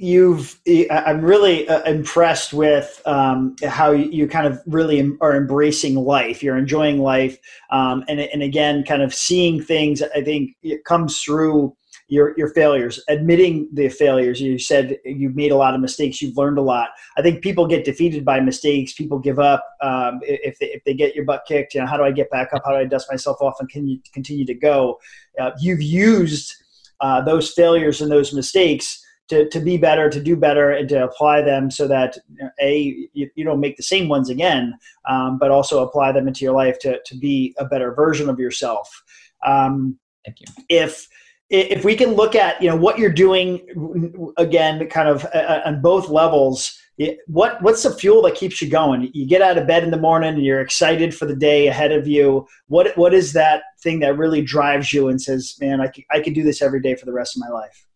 you've 0.01 0.59
i'm 0.89 1.21
really 1.21 1.67
uh, 1.69 1.83
impressed 1.83 2.53
with 2.53 2.99
um, 3.05 3.55
how 3.67 3.91
you 3.91 4.27
kind 4.27 4.47
of 4.47 4.59
really 4.65 5.15
are 5.21 5.35
embracing 5.35 5.95
life. 5.95 6.41
You're 6.41 6.57
enjoying 6.57 6.99
life 6.99 7.37
um, 7.69 8.03
and, 8.07 8.19
and 8.19 8.41
again 8.41 8.83
kind 8.83 9.03
of 9.03 9.13
seeing 9.13 9.61
things 9.61 10.01
i 10.15 10.21
think 10.21 10.55
it 10.63 10.83
comes 10.85 11.21
through 11.21 11.75
your, 12.07 12.33
your 12.37 12.49
failures. 12.49 13.01
Admitting 13.07 13.69
the 13.71 13.87
failures 13.87 14.41
you 14.41 14.59
said 14.59 14.97
you've 15.05 15.35
made 15.35 15.51
a 15.51 15.55
lot 15.55 15.75
of 15.75 15.79
mistakes 15.79 16.21
you've 16.21 16.35
learned 16.35 16.57
a 16.57 16.61
lot. 16.61 16.89
I 17.17 17.21
think 17.21 17.41
people 17.41 17.65
get 17.67 17.85
defeated 17.85 18.25
by 18.25 18.41
mistakes 18.41 18.93
people 18.93 19.19
give 19.19 19.39
up 19.39 19.63
um, 19.81 20.19
if, 20.23 20.57
they, 20.59 20.67
if 20.67 20.83
they 20.83 20.93
get 20.93 21.15
your 21.15 21.25
butt 21.25 21.43
kicked 21.47 21.73
you 21.73 21.79
know 21.79 21.87
how 21.87 21.95
do 21.95 22.03
i 22.03 22.11
get 22.11 22.29
back 22.31 22.49
up? 22.53 22.63
How 22.65 22.71
do 22.71 22.77
i 22.77 22.85
dust 22.85 23.07
myself 23.09 23.37
off 23.39 23.57
and 23.59 23.69
can 23.69 23.87
you 23.87 23.99
continue 24.13 24.45
to 24.45 24.55
go? 24.55 24.99
Uh, 25.39 25.51
you've 25.59 25.81
used 25.81 26.55
uh, 27.01 27.21
those 27.21 27.51
failures 27.51 28.01
and 28.01 28.11
those 28.11 28.33
mistakes 28.33 29.00
to, 29.31 29.47
to 29.47 29.61
be 29.61 29.77
better, 29.77 30.09
to 30.09 30.21
do 30.21 30.35
better, 30.35 30.71
and 30.71 30.89
to 30.89 31.01
apply 31.05 31.41
them 31.41 31.71
so 31.71 31.87
that 31.87 32.17
a 32.59 33.09
you, 33.13 33.29
you, 33.33 33.45
don't 33.45 33.61
make 33.61 33.77
the 33.77 33.83
same 33.83 34.09
ones 34.09 34.29
again, 34.29 34.77
um, 35.09 35.39
but 35.39 35.51
also 35.51 35.81
apply 35.81 36.11
them 36.11 36.27
into 36.27 36.43
your 36.43 36.53
life 36.53 36.77
to 36.79 36.99
to 37.05 37.15
be 37.15 37.55
a 37.57 37.65
better 37.65 37.93
version 37.93 38.29
of 38.29 38.39
yourself. 38.39 39.03
Um, 39.45 39.97
Thank 40.25 40.41
you. 40.41 40.47
If 40.67 41.07
if 41.49 41.85
we 41.85 41.95
can 41.95 42.11
look 42.11 42.35
at 42.35 42.61
you 42.61 42.69
know 42.69 42.75
what 42.75 42.99
you're 42.99 43.09
doing 43.09 44.33
again, 44.37 44.85
kind 44.89 45.07
of 45.07 45.25
uh, 45.33 45.61
on 45.65 45.81
both 45.81 46.09
levels. 46.09 46.77
What 47.25 47.59
what's 47.63 47.81
the 47.81 47.91
fuel 47.91 48.21
that 48.23 48.35
keeps 48.35 48.61
you 48.61 48.69
going? 48.69 49.09
You 49.13 49.25
get 49.25 49.41
out 49.41 49.57
of 49.57 49.65
bed 49.65 49.83
in 49.83 49.89
the 49.89 49.97
morning 49.97 50.35
and 50.35 50.45
you're 50.45 50.61
excited 50.61 51.15
for 51.15 51.25
the 51.25 51.35
day 51.35 51.67
ahead 51.67 51.91
of 51.91 52.05
you. 52.05 52.45
What 52.67 52.95
what 52.95 53.13
is 53.13 53.33
that 53.33 53.63
thing 53.81 54.01
that 54.01 54.17
really 54.17 54.43
drives 54.43 54.93
you 54.93 55.07
and 55.07 55.19
says, 55.19 55.55
"Man, 55.59 55.81
I 55.81 55.89
I 56.11 56.19
could 56.19 56.35
do 56.35 56.43
this 56.43 56.61
every 56.61 56.81
day 56.81 56.93
for 56.95 57.05
the 57.05 57.13
rest 57.13 57.35
of 57.35 57.39
my 57.39 57.49
life." 57.49 57.87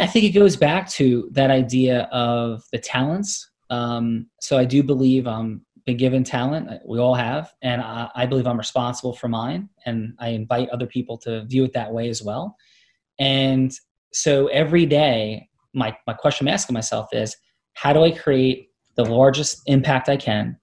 I 0.00 0.06
think 0.06 0.24
it 0.24 0.30
goes 0.30 0.56
back 0.56 0.88
to 0.90 1.28
that 1.32 1.50
idea 1.50 2.08
of 2.12 2.62
the 2.72 2.78
talents. 2.78 3.50
Um, 3.70 4.26
so 4.40 4.58
I 4.58 4.64
do 4.64 4.82
believe 4.82 5.26
I'm 5.26 5.64
been 5.86 5.96
given 5.96 6.24
talent. 6.24 6.68
We 6.86 6.98
all 6.98 7.14
have, 7.14 7.52
and 7.62 7.80
I, 7.80 8.08
I, 8.14 8.26
believe 8.26 8.46
I'm 8.46 8.58
responsible 8.58 9.14
for 9.14 9.28
mine. 9.28 9.68
And 9.86 10.14
I 10.18 10.28
invite 10.28 10.68
other 10.70 10.86
people 10.86 11.16
to 11.18 11.44
view 11.46 11.64
it 11.64 11.72
that 11.72 11.92
way 11.92 12.08
as 12.08 12.22
well. 12.22 12.56
And 13.18 13.72
so 14.12 14.48
every 14.48 14.86
day, 14.86 15.48
my 15.72 15.96
my 16.06 16.12
question 16.12 16.48
I'm 16.48 16.54
asking 16.54 16.74
myself 16.74 17.08
is, 17.12 17.36
how 17.74 17.92
do 17.92 18.02
I 18.02 18.10
create 18.10 18.70
the 18.96 19.04
largest 19.04 19.62
impact 19.66 20.08
I 20.08 20.16
can 20.16 20.56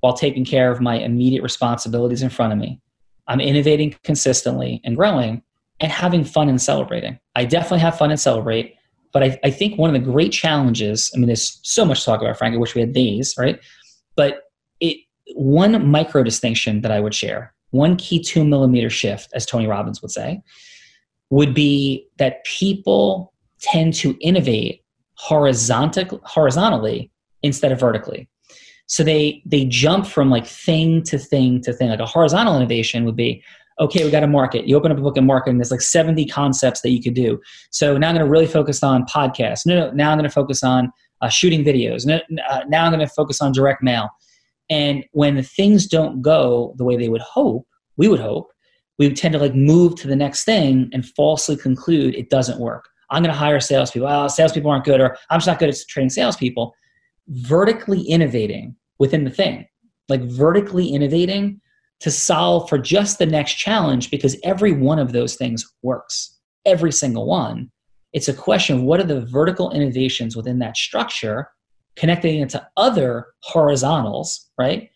while 0.00 0.14
taking 0.14 0.44
care 0.44 0.70
of 0.70 0.80
my 0.80 0.96
immediate 0.96 1.42
responsibilities 1.42 2.22
in 2.22 2.28
front 2.28 2.52
of 2.52 2.58
me? 2.58 2.80
I'm 3.28 3.40
innovating 3.40 3.94
consistently 4.04 4.80
and 4.84 4.96
growing 4.96 5.42
and 5.80 5.92
having 5.92 6.24
fun 6.24 6.48
and 6.48 6.60
celebrating. 6.60 7.18
I 7.36 7.44
definitely 7.44 7.80
have 7.80 7.98
fun 7.98 8.10
and 8.10 8.18
celebrate. 8.18 8.74
But 9.12 9.22
I, 9.22 9.38
I 9.44 9.50
think 9.50 9.78
one 9.78 9.94
of 9.94 10.00
the 10.00 10.10
great 10.12 10.32
challenges, 10.32 11.10
I 11.14 11.18
mean, 11.18 11.26
there's 11.26 11.60
so 11.62 11.84
much 11.84 12.04
talk 12.04 12.20
about, 12.20 12.36
Frank. 12.36 12.54
I 12.54 12.58
wish 12.58 12.74
we 12.74 12.80
had 12.80 12.94
these, 12.94 13.34
right? 13.38 13.58
But 14.16 14.42
it 14.80 14.98
one 15.34 15.86
micro 15.86 16.22
distinction 16.22 16.82
that 16.82 16.90
I 16.90 17.00
would 17.00 17.14
share, 17.14 17.54
one 17.70 17.96
key 17.96 18.22
two 18.22 18.44
millimeter 18.44 18.90
shift, 18.90 19.30
as 19.34 19.46
Tony 19.46 19.66
Robbins 19.66 20.02
would 20.02 20.10
say, 20.10 20.42
would 21.30 21.54
be 21.54 22.06
that 22.18 22.44
people 22.44 23.32
tend 23.60 23.94
to 23.94 24.16
innovate 24.20 24.84
horizontal, 25.14 26.20
horizontally 26.24 27.10
instead 27.42 27.72
of 27.72 27.80
vertically. 27.80 28.28
So 28.86 29.04
they 29.04 29.42
they 29.44 29.66
jump 29.66 30.06
from 30.06 30.30
like 30.30 30.46
thing 30.46 31.02
to 31.04 31.18
thing 31.18 31.60
to 31.62 31.72
thing. 31.72 31.90
Like 31.90 32.00
a 32.00 32.06
horizontal 32.06 32.56
innovation 32.56 33.04
would 33.04 33.16
be, 33.16 33.42
okay, 33.80 34.04
we 34.04 34.10
got 34.10 34.20
to 34.20 34.26
market. 34.26 34.66
You 34.66 34.76
open 34.76 34.90
up 34.90 34.98
a 34.98 35.02
book 35.02 35.16
in 35.16 35.26
marketing, 35.26 35.58
there's 35.58 35.70
like 35.70 35.80
70 35.80 36.26
concepts 36.26 36.80
that 36.82 36.90
you 36.90 37.02
could 37.02 37.14
do. 37.14 37.40
So 37.70 37.96
now 37.96 38.08
I'm 38.08 38.14
going 38.14 38.24
to 38.24 38.30
really 38.30 38.46
focus 38.46 38.82
on 38.82 39.04
podcasts. 39.06 39.66
No, 39.66 39.74
no, 39.74 39.90
now 39.92 40.10
I'm 40.10 40.18
going 40.18 40.28
to 40.28 40.34
focus 40.34 40.62
on 40.62 40.90
uh, 41.20 41.28
shooting 41.28 41.64
videos. 41.64 42.06
No, 42.06 42.20
uh, 42.48 42.60
now 42.68 42.84
I'm 42.84 42.92
going 42.92 43.06
to 43.06 43.12
focus 43.12 43.40
on 43.40 43.52
direct 43.52 43.82
mail. 43.82 44.08
And 44.70 45.04
when 45.12 45.42
things 45.42 45.86
don't 45.86 46.20
go 46.20 46.74
the 46.76 46.84
way 46.84 46.96
they 46.96 47.08
would 47.08 47.22
hope, 47.22 47.66
we 47.96 48.08
would 48.08 48.20
hope, 48.20 48.50
we 48.98 49.12
tend 49.12 49.32
to 49.32 49.38
like 49.38 49.54
move 49.54 49.94
to 49.96 50.08
the 50.08 50.16
next 50.16 50.44
thing 50.44 50.90
and 50.92 51.06
falsely 51.06 51.56
conclude 51.56 52.14
it 52.14 52.30
doesn't 52.30 52.60
work. 52.60 52.88
I'm 53.10 53.22
going 53.22 53.32
to 53.32 53.38
hire 53.38 53.60
salespeople. 53.60 54.08
Oh, 54.08 54.28
salespeople 54.28 54.70
aren't 54.70 54.84
good, 54.84 55.00
or 55.00 55.16
I'm 55.30 55.38
just 55.38 55.46
not 55.46 55.58
good 55.58 55.70
at 55.70 55.76
training 55.88 56.10
salespeople. 56.10 56.74
Vertically 57.28 58.02
innovating 58.02 58.76
within 58.98 59.24
the 59.24 59.30
thing, 59.30 59.66
like 60.08 60.22
vertically 60.22 60.88
innovating 60.88 61.60
to 62.00 62.10
solve 62.10 62.68
for 62.68 62.78
just 62.78 63.18
the 63.18 63.26
next 63.26 63.54
challenge 63.54 64.10
because 64.10 64.36
every 64.44 64.72
one 64.72 64.98
of 64.98 65.12
those 65.12 65.36
things 65.36 65.66
works, 65.82 66.38
every 66.64 66.92
single 66.92 67.26
one. 67.26 67.70
It's 68.12 68.28
a 68.28 68.34
question 68.34 68.76
of 68.76 68.82
what 68.82 69.00
are 69.00 69.04
the 69.04 69.26
vertical 69.26 69.72
innovations 69.72 70.36
within 70.36 70.58
that 70.60 70.76
structure, 70.76 71.50
connecting 71.96 72.40
it 72.40 72.48
to 72.50 72.66
other 72.76 73.26
horizontals, 73.42 74.48
right? 74.58 74.90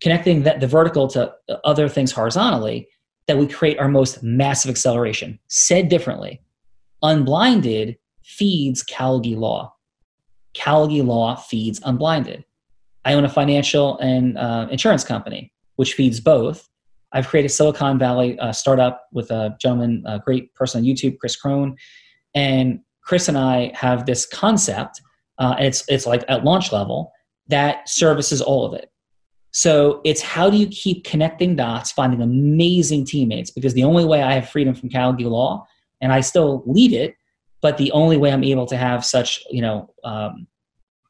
Connecting 0.00 0.42
that 0.42 0.60
the 0.60 0.66
vertical 0.66 1.08
to 1.08 1.32
other 1.64 1.88
things 1.88 2.12
horizontally 2.12 2.88
that 3.26 3.38
we 3.38 3.46
create 3.46 3.78
our 3.78 3.88
most 3.88 4.22
massive 4.22 4.70
acceleration. 4.70 5.38
Said 5.48 5.88
differently, 5.88 6.42
unblinded 7.02 7.96
feeds 8.22 8.84
Callagy 8.84 9.36
law. 9.36 9.74
Callagy 10.54 11.04
law 11.04 11.36
feeds 11.36 11.80
unblinded. 11.84 12.44
I 13.04 13.14
own 13.14 13.24
a 13.24 13.28
financial 13.28 13.98
and 13.98 14.36
uh, 14.36 14.66
insurance 14.70 15.04
company 15.04 15.52
which 15.78 15.94
feeds 15.94 16.18
both. 16.18 16.68
I've 17.12 17.28
created 17.28 17.50
Silicon 17.50 18.00
Valley 18.00 18.36
uh, 18.40 18.52
startup 18.52 19.06
with 19.12 19.30
a 19.30 19.56
gentleman, 19.60 20.02
a 20.06 20.18
great 20.18 20.52
person 20.54 20.80
on 20.80 20.84
YouTube, 20.84 21.18
Chris 21.18 21.36
Crone, 21.36 21.76
and 22.34 22.80
Chris 23.02 23.28
and 23.28 23.38
I 23.38 23.70
have 23.74 24.04
this 24.04 24.26
concept. 24.26 25.00
Uh, 25.38 25.54
and 25.56 25.66
it's 25.68 25.84
it's 25.88 26.04
like 26.04 26.24
at 26.28 26.42
launch 26.42 26.72
level 26.72 27.12
that 27.46 27.88
services 27.88 28.42
all 28.42 28.66
of 28.66 28.74
it. 28.74 28.90
So 29.52 30.00
it's 30.04 30.20
how 30.20 30.50
do 30.50 30.56
you 30.56 30.66
keep 30.66 31.04
connecting 31.04 31.54
dots, 31.54 31.92
finding 31.92 32.22
amazing 32.22 33.06
teammates? 33.06 33.52
Because 33.52 33.72
the 33.72 33.84
only 33.84 34.04
way 34.04 34.22
I 34.22 34.32
have 34.32 34.50
freedom 34.50 34.74
from 34.74 34.90
Callagy 34.90 35.30
Law, 35.30 35.64
and 36.00 36.12
I 36.12 36.20
still 36.20 36.64
lead 36.66 36.92
it, 36.92 37.14
but 37.62 37.78
the 37.78 37.92
only 37.92 38.16
way 38.16 38.32
I'm 38.32 38.44
able 38.44 38.66
to 38.66 38.76
have 38.76 39.04
such, 39.04 39.42
you 39.48 39.62
know, 39.62 39.94
um, 40.02 40.48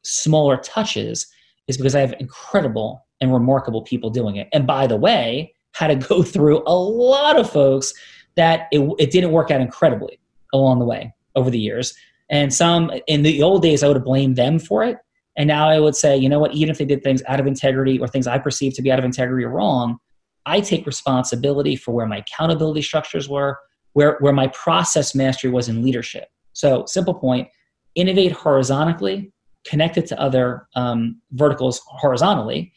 smaller 0.03 0.57
touches 0.57 1.27
is 1.67 1.75
because 1.75 1.95
I 1.95 2.01
have 2.01 2.13
incredible 2.19 3.05
and 3.21 3.33
remarkable 3.33 3.81
people 3.81 4.09
doing 4.09 4.37
it. 4.37 4.47
And 4.53 4.65
by 4.65 4.87
the 4.87 4.95
way, 4.95 5.53
had 5.73 5.87
to 5.87 5.95
go 6.07 6.23
through 6.23 6.63
a 6.65 6.75
lot 6.75 7.39
of 7.39 7.49
folks 7.49 7.93
that 8.35 8.67
it, 8.71 8.79
it 8.99 9.11
didn't 9.11 9.31
work 9.31 9.51
out 9.51 9.61
incredibly 9.61 10.19
along 10.53 10.79
the 10.79 10.85
way 10.85 11.13
over 11.35 11.49
the 11.49 11.59
years. 11.59 11.93
And 12.29 12.53
some 12.53 12.91
in 13.07 13.23
the 13.23 13.41
old 13.41 13.61
days, 13.61 13.83
I 13.83 13.87
would 13.87 13.97
have 13.97 14.05
blamed 14.05 14.35
them 14.35 14.59
for 14.59 14.83
it. 14.83 14.97
And 15.35 15.47
now 15.47 15.69
I 15.69 15.79
would 15.79 15.95
say, 15.95 16.17
you 16.17 16.29
know 16.29 16.39
what, 16.39 16.53
even 16.53 16.69
if 16.69 16.77
they 16.77 16.85
did 16.85 17.03
things 17.03 17.23
out 17.27 17.39
of 17.39 17.47
integrity 17.47 17.97
or 17.99 18.07
things 18.07 18.27
I 18.27 18.37
perceive 18.37 18.73
to 18.75 18.81
be 18.81 18.91
out 18.91 18.99
of 18.99 19.05
integrity 19.05 19.45
or 19.45 19.49
wrong, 19.49 19.97
I 20.45 20.59
take 20.59 20.85
responsibility 20.85 21.75
for 21.75 21.93
where 21.93 22.05
my 22.05 22.17
accountability 22.17 22.81
structures 22.81 23.29
were, 23.29 23.57
where, 23.93 24.17
where 24.19 24.33
my 24.33 24.47
process 24.47 25.15
mastery 25.15 25.49
was 25.49 25.69
in 25.69 25.83
leadership. 25.83 26.29
So, 26.53 26.85
simple 26.85 27.13
point 27.13 27.47
innovate 27.95 28.31
horizontally, 28.31 29.31
connect 29.65 29.97
it 29.97 30.05
to 30.07 30.19
other 30.19 30.67
um, 30.75 31.19
verticals 31.31 31.81
horizontally, 31.85 32.71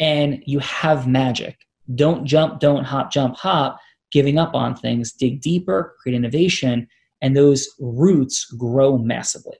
and 0.00 0.42
you 0.46 0.58
have 0.58 1.06
magic. 1.06 1.58
Don't 1.94 2.24
jump, 2.24 2.58
don't 2.58 2.84
hop, 2.84 3.12
jump, 3.12 3.36
hop, 3.36 3.78
giving 4.10 4.38
up 4.38 4.54
on 4.54 4.74
things. 4.74 5.12
Dig 5.12 5.40
deeper, 5.40 5.94
create 6.00 6.16
innovation, 6.16 6.88
and 7.22 7.36
those 7.36 7.68
roots 7.78 8.46
grow 8.46 8.98
massively 8.98 9.56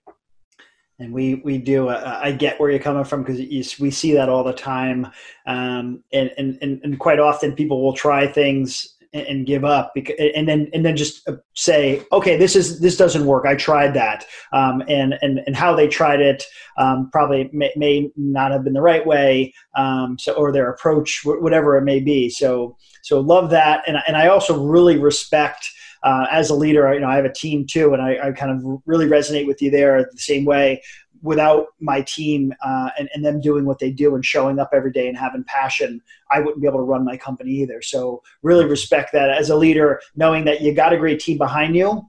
and 1.01 1.13
we 1.13 1.37
we 1.37 1.59
do 1.59 1.89
uh, 1.89 2.21
i 2.23 2.31
get 2.31 2.61
where 2.61 2.71
you're 2.71 2.79
coming 2.79 3.05
from 3.05 3.23
because 3.23 3.79
we 3.81 3.91
see 3.91 4.13
that 4.13 4.29
all 4.29 4.45
the 4.45 4.53
time 4.53 5.07
um, 5.47 6.05
and, 6.13 6.31
and 6.39 6.59
and 6.63 6.99
quite 7.01 7.19
often 7.19 7.55
people 7.55 7.83
will 7.83 7.95
try 7.95 8.27
things 8.27 8.97
and, 9.13 9.47
give 9.47 9.65
up 9.65 9.93
because, 9.95 10.15
and 10.35 10.49
then 10.49 10.71
and 10.73 10.85
then 10.85 10.97
just 10.97 11.29
uh, 11.29 11.37
say 11.55 12.03
okay 12.13 12.37
this 12.37 12.55
is 12.55 12.81
this 12.81 12.97
doesn't 12.97 13.27
work. 13.27 13.47
I 13.47 13.55
tried 13.57 13.95
that. 13.95 14.25
Um, 14.53 14.83
and 14.89 15.15
and 15.23 15.41
and 15.47 15.57
how 15.57 15.75
they 15.75 15.89
tried 15.89 16.21
it 16.21 16.45
um, 16.79 17.11
probably 17.11 17.51
may, 17.53 17.73
may, 17.77 18.11
not 18.17 18.53
have 18.53 18.65
been 18.65 18.73
the 18.73 18.81
right 18.81 19.05
way 19.05 19.53
um, 19.77 20.17
so 20.19 20.33
or 20.35 20.53
their 20.53 20.71
approach 20.71 21.23
whatever 21.25 21.77
it 21.77 21.83
may 21.83 22.01
be. 22.01 22.31
So 22.31 22.77
so 23.03 23.21
love 23.21 23.51
that. 23.51 23.83
And, 23.87 23.97
and 24.07 24.17
i 24.17 24.29
also 24.29 24.63
really 24.63 24.99
respect 24.99 25.69
uh, 26.03 26.27
as 26.31 26.51
a 26.51 26.55
leader, 26.55 26.93
you 26.95 27.01
know, 27.01 27.09
I 27.09 27.17
have 27.17 27.25
a 27.25 27.33
team 27.33 27.67
too, 27.67 27.93
and 27.93 28.01
I, 28.01 28.29
I, 28.29 28.33
kind 28.33 28.51
of 28.53 28.83
really 28.87 29.07
resonate 29.07 29.47
with 29.47 29.61
you 29.61 29.71
there 29.71 30.09
the 30.11 30.19
same 30.19 30.47
way. 30.47 30.83
Without 31.23 31.67
my 31.81 32.03
team 32.03 32.55
uh, 32.65 32.91
and, 32.99 33.09
and 33.15 33.25
them 33.25 33.41
doing 33.41 33.65
what 33.67 33.79
they 33.79 33.91
do 33.91 34.15
and 34.15 34.25
showing 34.25 34.59
up 34.59 34.71
every 34.73 34.93
day 34.93 35.09
and 35.09 35.17
having 35.17 35.45
passion, 35.45 36.01
I 36.31 36.41
wouldn't 36.41 36.61
be 36.61 36.67
able 36.67 36.79
to 36.79 36.85
run 36.85 37.05
my 37.05 37.17
company 37.17 37.51
either. 37.53 37.83
So 37.83 38.23
really 38.43 38.65
respect 38.65 39.13
that 39.13 39.31
as 39.31 39.51
a 39.51 39.57
leader, 39.57 40.01
knowing 40.17 40.45
that 40.47 40.61
you 40.61 40.75
got 40.75 40.93
a 40.93 40.99
great 40.99 41.21
team 41.21 41.39
behind 41.39 41.77
you, 41.77 42.09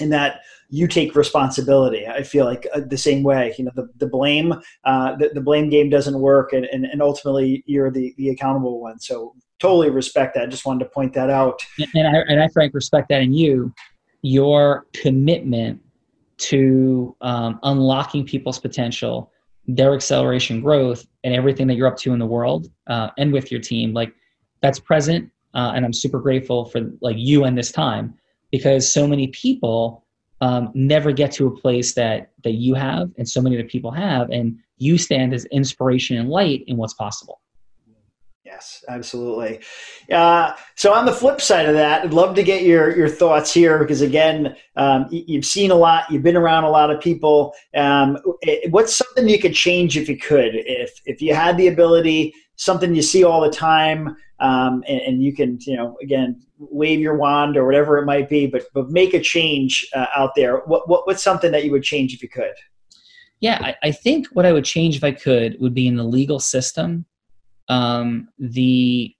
and 0.00 0.12
that 0.12 0.40
you 0.70 0.88
take 0.88 1.14
responsibility. 1.14 2.06
I 2.06 2.22
feel 2.22 2.46
like 2.46 2.66
uh, 2.74 2.80
the 2.86 2.98
same 2.98 3.22
way, 3.22 3.54
you 3.56 3.64
know, 3.64 3.70
the, 3.76 3.88
the 3.98 4.08
blame, 4.08 4.52
uh, 4.84 5.14
the, 5.16 5.30
the 5.32 5.40
blame 5.40 5.68
game 5.68 5.88
doesn't 5.88 6.18
work 6.18 6.52
and, 6.52 6.64
and, 6.64 6.84
and 6.84 7.00
ultimately 7.00 7.62
you're 7.66 7.92
the, 7.92 8.12
the 8.16 8.30
accountable 8.30 8.80
one. 8.80 8.98
So 8.98 9.36
totally 9.60 9.90
respect 9.90 10.34
that. 10.34 10.48
Just 10.48 10.66
wanted 10.66 10.84
to 10.84 10.90
point 10.90 11.12
that 11.14 11.30
out. 11.30 11.60
And 11.94 12.08
I, 12.08 12.20
and 12.28 12.42
I 12.42 12.48
Frank, 12.48 12.74
respect 12.74 13.08
that 13.10 13.22
in 13.22 13.32
you, 13.32 13.72
your 14.22 14.86
commitment 14.94 15.80
to 16.38 17.16
um, 17.20 17.58
unlocking 17.62 18.24
people's 18.24 18.58
potential, 18.58 19.30
their 19.66 19.94
acceleration 19.94 20.60
growth, 20.60 21.06
and 21.22 21.34
everything 21.34 21.66
that 21.66 21.74
you're 21.74 21.88
up 21.88 21.96
to 21.98 22.12
in 22.12 22.18
the 22.18 22.26
world 22.26 22.68
uh, 22.86 23.10
and 23.18 23.32
with 23.32 23.50
your 23.50 23.60
team. 23.60 23.92
Like 23.92 24.14
that's 24.60 24.78
present. 24.78 25.30
Uh, 25.54 25.72
and 25.74 25.84
I'm 25.84 25.92
super 25.92 26.18
grateful 26.18 26.64
for 26.64 26.80
like 27.00 27.16
you 27.18 27.44
and 27.44 27.56
this 27.56 27.70
time 27.70 28.14
because 28.50 28.92
so 28.92 29.06
many 29.06 29.28
people 29.28 30.04
um, 30.40 30.70
never 30.74 31.12
get 31.12 31.32
to 31.32 31.46
a 31.46 31.50
place 31.50 31.94
that 31.94 32.32
that 32.42 32.52
you 32.52 32.74
have 32.74 33.10
and 33.16 33.28
so 33.28 33.40
many 33.40 33.56
other 33.56 33.68
people 33.68 33.90
have 33.92 34.30
and 34.30 34.58
you 34.78 34.98
stand 34.98 35.32
as 35.32 35.44
inspiration 35.46 36.16
and 36.16 36.28
light 36.28 36.64
in 36.66 36.76
what's 36.76 36.94
possible 36.94 37.40
Yes, 38.44 38.84
absolutely. 38.88 39.60
Uh, 40.12 40.52
so 40.74 40.92
on 40.92 41.06
the 41.06 41.12
flip 41.12 41.40
side 41.40 41.64
of 41.66 41.72
that, 41.74 42.04
I'd 42.04 42.12
love 42.12 42.34
to 42.34 42.42
get 42.42 42.62
your 42.62 42.94
your 42.94 43.08
thoughts 43.08 43.54
here 43.54 43.78
because 43.78 44.02
again, 44.02 44.54
um, 44.76 45.06
you've 45.10 45.46
seen 45.46 45.70
a 45.70 45.74
lot, 45.74 46.10
you've 46.10 46.22
been 46.22 46.36
around 46.36 46.64
a 46.64 46.70
lot 46.70 46.90
of 46.90 47.00
people. 47.00 47.54
Um, 47.74 48.18
what's 48.68 48.94
something 48.94 49.30
you 49.30 49.38
could 49.38 49.54
change 49.54 49.96
if 49.96 50.10
you 50.10 50.18
could, 50.18 50.50
if 50.54 50.92
if 51.06 51.22
you 51.22 51.34
had 51.34 51.56
the 51.56 51.68
ability, 51.68 52.34
something 52.56 52.94
you 52.94 53.00
see 53.00 53.24
all 53.24 53.40
the 53.40 53.50
time, 53.50 54.14
um, 54.40 54.84
and, 54.86 55.00
and, 55.00 55.22
you 55.22 55.34
can, 55.34 55.58
you 55.62 55.76
know, 55.76 55.96
again, 56.02 56.42
wave 56.58 57.00
your 57.00 57.16
wand 57.16 57.56
or 57.56 57.64
whatever 57.64 57.96
it 57.96 58.04
might 58.04 58.28
be, 58.28 58.46
but 58.46 58.64
but 58.74 58.90
make 58.90 59.14
a 59.14 59.20
change 59.20 59.88
uh, 59.94 60.06
out 60.14 60.32
there. 60.36 60.58
What, 60.66 60.86
what 60.86 61.06
what's 61.06 61.22
something 61.22 61.50
that 61.52 61.64
you 61.64 61.70
would 61.70 61.82
change 61.82 62.12
if 62.12 62.22
you 62.22 62.28
could? 62.28 62.52
Yeah, 63.40 63.58
I, 63.62 63.74
I 63.84 63.90
think 63.90 64.26
what 64.28 64.44
I 64.44 64.52
would 64.52 64.66
change 64.66 64.96
if 64.96 65.04
I 65.04 65.12
could 65.12 65.58
would 65.60 65.72
be 65.72 65.86
in 65.86 65.96
the 65.96 66.04
legal 66.04 66.40
system 66.40 67.06
um, 67.68 68.28
the 68.38 69.14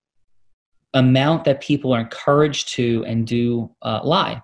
amount 0.95 1.45
that 1.45 1.61
people 1.61 1.93
are 1.93 2.01
encouraged 2.01 2.69
to 2.75 3.05
and 3.07 3.27
do 3.27 3.71
uh, 3.83 4.01
lie. 4.05 4.41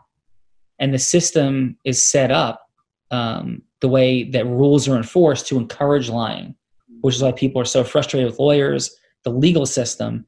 And 0.78 0.92
the 0.92 0.98
system 0.98 1.76
is 1.84 2.02
set 2.02 2.30
up 2.30 2.66
um, 3.10 3.62
the 3.80 3.88
way 3.88 4.24
that 4.30 4.46
rules 4.46 4.88
are 4.88 4.96
enforced 4.96 5.46
to 5.48 5.58
encourage 5.58 6.08
lying, 6.08 6.54
which 7.02 7.14
is 7.14 7.22
why 7.22 7.32
people 7.32 7.60
are 7.60 7.66
so 7.66 7.84
frustrated 7.84 8.28
with 8.28 8.38
lawyers, 8.38 8.94
the 9.24 9.30
legal 9.30 9.66
system. 9.66 10.26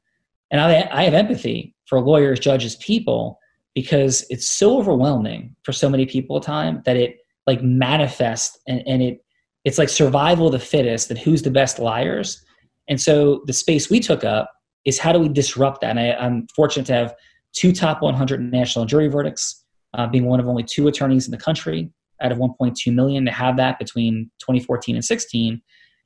And 0.50 0.60
I, 0.60 0.88
I 0.92 1.04
have 1.04 1.14
empathy 1.14 1.74
for 1.86 2.00
lawyers, 2.00 2.38
judges, 2.38 2.76
people, 2.76 3.38
because 3.74 4.24
it's 4.30 4.48
so 4.48 4.78
overwhelming 4.78 5.56
for 5.62 5.72
so 5.72 5.88
many 5.88 6.06
people 6.06 6.36
at 6.36 6.42
time 6.42 6.82
that 6.84 6.96
it 6.96 7.16
like 7.46 7.62
manifests 7.62 8.58
and, 8.68 8.82
and 8.86 9.02
it 9.02 9.24
it's 9.64 9.78
like 9.78 9.88
survival 9.88 10.46
of 10.46 10.52
the 10.52 10.58
fittest 10.58 11.08
that 11.08 11.18
who's 11.18 11.42
the 11.42 11.50
best 11.50 11.78
liars 11.78 12.44
and 12.92 13.00
so 13.00 13.40
the 13.46 13.54
space 13.54 13.88
we 13.88 14.00
took 14.00 14.22
up 14.22 14.50
is 14.84 14.98
how 14.98 15.12
do 15.12 15.18
we 15.18 15.30
disrupt 15.30 15.80
that? 15.80 15.96
And 15.96 15.98
I, 15.98 16.26
am 16.26 16.46
fortunate 16.54 16.84
to 16.88 16.92
have 16.92 17.14
two 17.54 17.72
top 17.72 18.02
100 18.02 18.52
national 18.52 18.84
jury 18.84 19.08
verdicts, 19.08 19.64
uh, 19.94 20.06
being 20.06 20.26
one 20.26 20.40
of 20.40 20.46
only 20.46 20.62
two 20.62 20.88
attorneys 20.88 21.26
in 21.26 21.30
the 21.30 21.38
country 21.38 21.90
out 22.20 22.32
of 22.32 22.36
1.2 22.36 22.92
million 22.92 23.24
to 23.24 23.30
have 23.30 23.56
that 23.56 23.78
between 23.78 24.30
2014 24.40 24.94
and 24.94 25.02
16. 25.02 25.62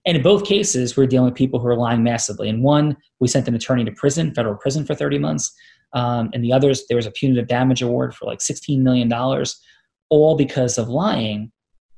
And 0.06 0.16
in 0.16 0.22
both 0.22 0.46
cases, 0.46 0.96
we're 0.96 1.08
dealing 1.08 1.24
with 1.24 1.34
people 1.34 1.58
who 1.58 1.66
are 1.66 1.76
lying 1.76 2.04
massively. 2.04 2.48
In 2.48 2.62
one, 2.62 2.96
we 3.18 3.26
sent 3.26 3.48
an 3.48 3.56
attorney 3.56 3.84
to 3.84 3.90
prison, 3.90 4.32
federal 4.32 4.54
prison 4.54 4.86
for 4.86 4.94
30 4.94 5.18
months. 5.18 5.52
Um, 5.92 6.30
and 6.34 6.44
the 6.44 6.52
others, 6.52 6.84
there 6.88 6.96
was 6.96 7.06
a 7.06 7.10
punitive 7.10 7.48
damage 7.48 7.82
award 7.82 8.14
for 8.14 8.26
like 8.26 8.38
$16 8.38 8.78
million, 8.78 9.12
all 10.08 10.36
because 10.36 10.78
of 10.78 10.88
lying. 10.88 11.50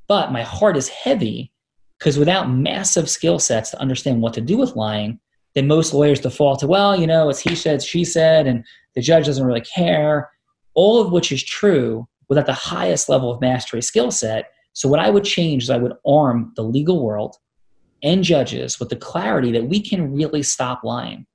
But 0.07 0.31
my 0.31 0.41
heart 0.41 0.77
is 0.77 0.89
heavy 0.89 1.51
because 1.99 2.17
without 2.17 2.49
massive 2.49 3.09
skill 3.09 3.39
sets 3.39 3.71
to 3.71 3.81
understand 3.81 4.21
what 4.21 4.33
to 4.33 4.41
do 4.41 4.57
with 4.57 4.75
lying, 4.75 5.19
then 5.53 5.67
most 5.67 5.93
lawyers 5.93 6.21
default 6.21 6.59
to, 6.59 6.67
well, 6.67 6.97
you 6.97 7.05
know, 7.05 7.29
it's 7.29 7.39
he 7.39 7.55
said, 7.55 7.83
she 7.83 8.05
said, 8.05 8.47
and 8.47 8.63
the 8.95 9.01
judge 9.01 9.25
doesn't 9.25 9.45
really 9.45 9.61
care. 9.61 10.31
All 10.75 11.01
of 11.01 11.11
which 11.11 11.31
is 11.31 11.43
true 11.43 12.07
without 12.29 12.45
the 12.45 12.53
highest 12.53 13.09
level 13.09 13.31
of 13.31 13.41
mastery 13.41 13.81
skill 13.81 14.11
set. 14.11 14.51
So, 14.73 14.87
what 14.87 14.99
I 14.99 15.09
would 15.09 15.25
change 15.25 15.63
is 15.63 15.69
I 15.69 15.77
would 15.77 15.93
arm 16.07 16.53
the 16.55 16.63
legal 16.63 17.03
world 17.03 17.35
and 18.01 18.23
judges 18.23 18.79
with 18.79 18.89
the 18.89 18.95
clarity 18.95 19.51
that 19.51 19.67
we 19.67 19.81
can 19.81 20.13
really 20.13 20.43
stop 20.43 20.83
lying 20.83 21.25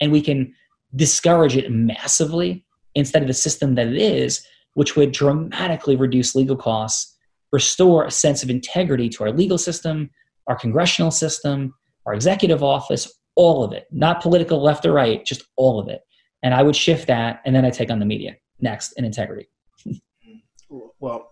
and 0.00 0.10
we 0.10 0.22
can 0.22 0.54
discourage 0.96 1.56
it 1.56 1.70
massively 1.70 2.64
instead 2.94 3.20
of 3.20 3.28
the 3.28 3.34
system 3.34 3.74
that 3.74 3.88
it 3.88 3.96
is, 3.96 4.46
which 4.74 4.96
would 4.96 5.12
dramatically 5.12 5.96
reduce 5.96 6.34
legal 6.34 6.56
costs 6.56 7.13
restore 7.54 8.04
a 8.04 8.10
sense 8.10 8.42
of 8.42 8.50
integrity 8.50 9.08
to 9.08 9.24
our 9.24 9.32
legal 9.32 9.56
system, 9.56 10.10
our 10.48 10.56
congressional 10.56 11.10
system, 11.10 11.72
our 12.04 12.12
executive 12.12 12.62
office, 12.62 13.10
all 13.36 13.64
of 13.64 13.72
it, 13.72 13.86
not 13.90 14.20
political 14.20 14.60
left 14.60 14.84
or 14.84 14.92
right, 14.92 15.24
just 15.24 15.44
all 15.56 15.78
of 15.78 15.88
it. 15.88 16.02
And 16.42 16.52
I 16.52 16.62
would 16.62 16.76
shift 16.76 17.06
that, 17.06 17.40
and 17.46 17.54
then 17.54 17.64
I 17.64 17.70
take 17.70 17.90
on 17.90 18.00
the 18.00 18.04
media 18.04 18.36
next 18.60 18.92
in 18.92 19.04
integrity. 19.04 19.48
well, 21.00 21.30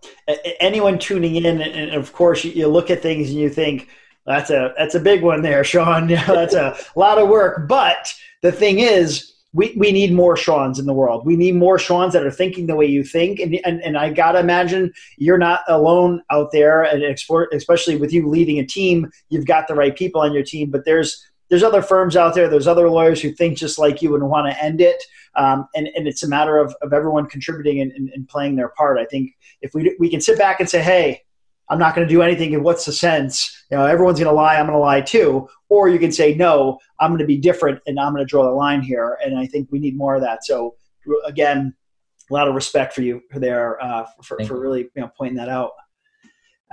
anyone 0.59 0.97
tuning 0.97 1.35
in, 1.35 1.61
and 1.61 1.91
of 1.91 2.13
course, 2.13 2.43
you 2.43 2.67
look 2.67 2.89
at 2.89 3.01
things 3.01 3.29
and 3.29 3.37
you 3.37 3.49
think, 3.49 3.89
that's 4.25 4.49
a 4.49 4.73
that's 4.77 4.95
a 4.95 5.01
big 5.01 5.21
one 5.21 5.41
there, 5.41 5.65
Sean. 5.65 6.07
that's 6.27 6.53
a 6.53 6.77
lot 6.95 7.17
of 7.17 7.27
work. 7.27 7.67
But 7.67 8.13
the 8.41 8.53
thing 8.53 8.79
is, 8.79 9.32
we, 9.53 9.73
we 9.77 9.91
need 9.91 10.11
more 10.11 10.35
Seans 10.35 10.79
in 10.79 10.85
the 10.85 10.93
world. 10.93 11.25
We 11.25 11.35
need 11.35 11.55
more 11.55 11.77
Seans 11.79 12.13
that 12.13 12.25
are 12.25 12.31
thinking 12.31 12.67
the 12.67 12.75
way 12.75 12.85
you 12.85 13.03
think. 13.03 13.39
And, 13.39 13.55
and, 13.63 13.81
and 13.81 13.97
I 13.97 14.09
got 14.09 14.33
to 14.33 14.39
imagine 14.39 14.91
you're 15.17 15.37
not 15.37 15.61
alone 15.67 16.23
out 16.31 16.51
there, 16.51 16.83
and 16.83 17.03
especially 17.03 17.95
with 17.95 18.11
you 18.11 18.27
leading 18.27 18.59
a 18.59 18.65
team, 18.65 19.11
you've 19.29 19.45
got 19.45 19.67
the 19.67 19.75
right 19.75 19.95
people 19.95 20.21
on 20.21 20.33
your 20.33 20.43
team. 20.43 20.71
But 20.71 20.85
there's 20.85 21.23
there's 21.49 21.63
other 21.63 21.83
firms 21.83 22.15
out 22.15 22.33
there, 22.33 22.47
there's 22.49 22.67
other 22.67 22.89
lawyers 22.89 23.21
who 23.21 23.31
think 23.31 23.57
just 23.57 23.77
like 23.77 24.01
you 24.01 24.15
and 24.15 24.27
want 24.27 24.51
to 24.51 24.63
end 24.63 24.81
it. 24.81 25.03
Um, 25.35 25.67
and, 25.75 25.87
and 25.95 26.07
it's 26.07 26.23
a 26.23 26.27
matter 26.27 26.57
of, 26.57 26.75
of 26.81 26.93
everyone 26.93 27.27
contributing 27.27 27.79
and, 27.79 27.91
and, 27.91 28.09
and 28.09 28.27
playing 28.27 28.55
their 28.55 28.69
part. 28.69 28.97
I 28.97 29.05
think 29.05 29.37
if 29.61 29.73
we, 29.75 29.95
we 29.99 30.09
can 30.09 30.21
sit 30.21 30.37
back 30.37 30.59
and 30.59 30.69
say, 30.69 30.81
hey, 30.81 31.21
I'm 31.73 31.79
not 31.79 31.95
going 31.95 32.07
to 32.07 32.13
do 32.13 32.21
anything. 32.21 32.53
And 32.53 32.63
what's 32.63 32.85
the 32.85 32.93
sense? 32.93 33.65
You 33.71 33.77
know, 33.77 33.85
everyone's 33.85 34.19
going 34.19 34.29
to 34.29 34.35
lie. 34.35 34.55
I'm 34.55 34.67
going 34.67 34.77
to 34.77 34.79
lie 34.79 35.01
too. 35.01 35.49
Or 35.69 35.89
you 35.89 35.97
can 35.97 36.11
say, 36.11 36.35
no, 36.35 36.77
I'm 36.99 37.09
going 37.09 37.19
to 37.19 37.25
be 37.25 37.37
different 37.37 37.81
and 37.87 37.99
I'm 37.99 38.13
going 38.13 38.23
to 38.23 38.29
draw 38.29 38.43
the 38.43 38.51
line 38.51 38.83
here. 38.83 39.17
And 39.25 39.37
I 39.37 39.47
think 39.47 39.69
we 39.71 39.79
need 39.79 39.97
more 39.97 40.13
of 40.15 40.21
that. 40.21 40.45
So 40.45 40.75
again, 41.25 41.73
a 42.29 42.33
lot 42.33 42.47
of 42.47 42.53
respect 42.53 42.93
for 42.93 43.01
you 43.01 43.21
there 43.33 43.83
uh, 43.83 44.05
for, 44.21 44.37
for 44.45 44.59
really 44.59 44.81
you 44.81 45.01
know, 45.01 45.11
pointing 45.17 45.37
that 45.37 45.49
out. 45.49 45.71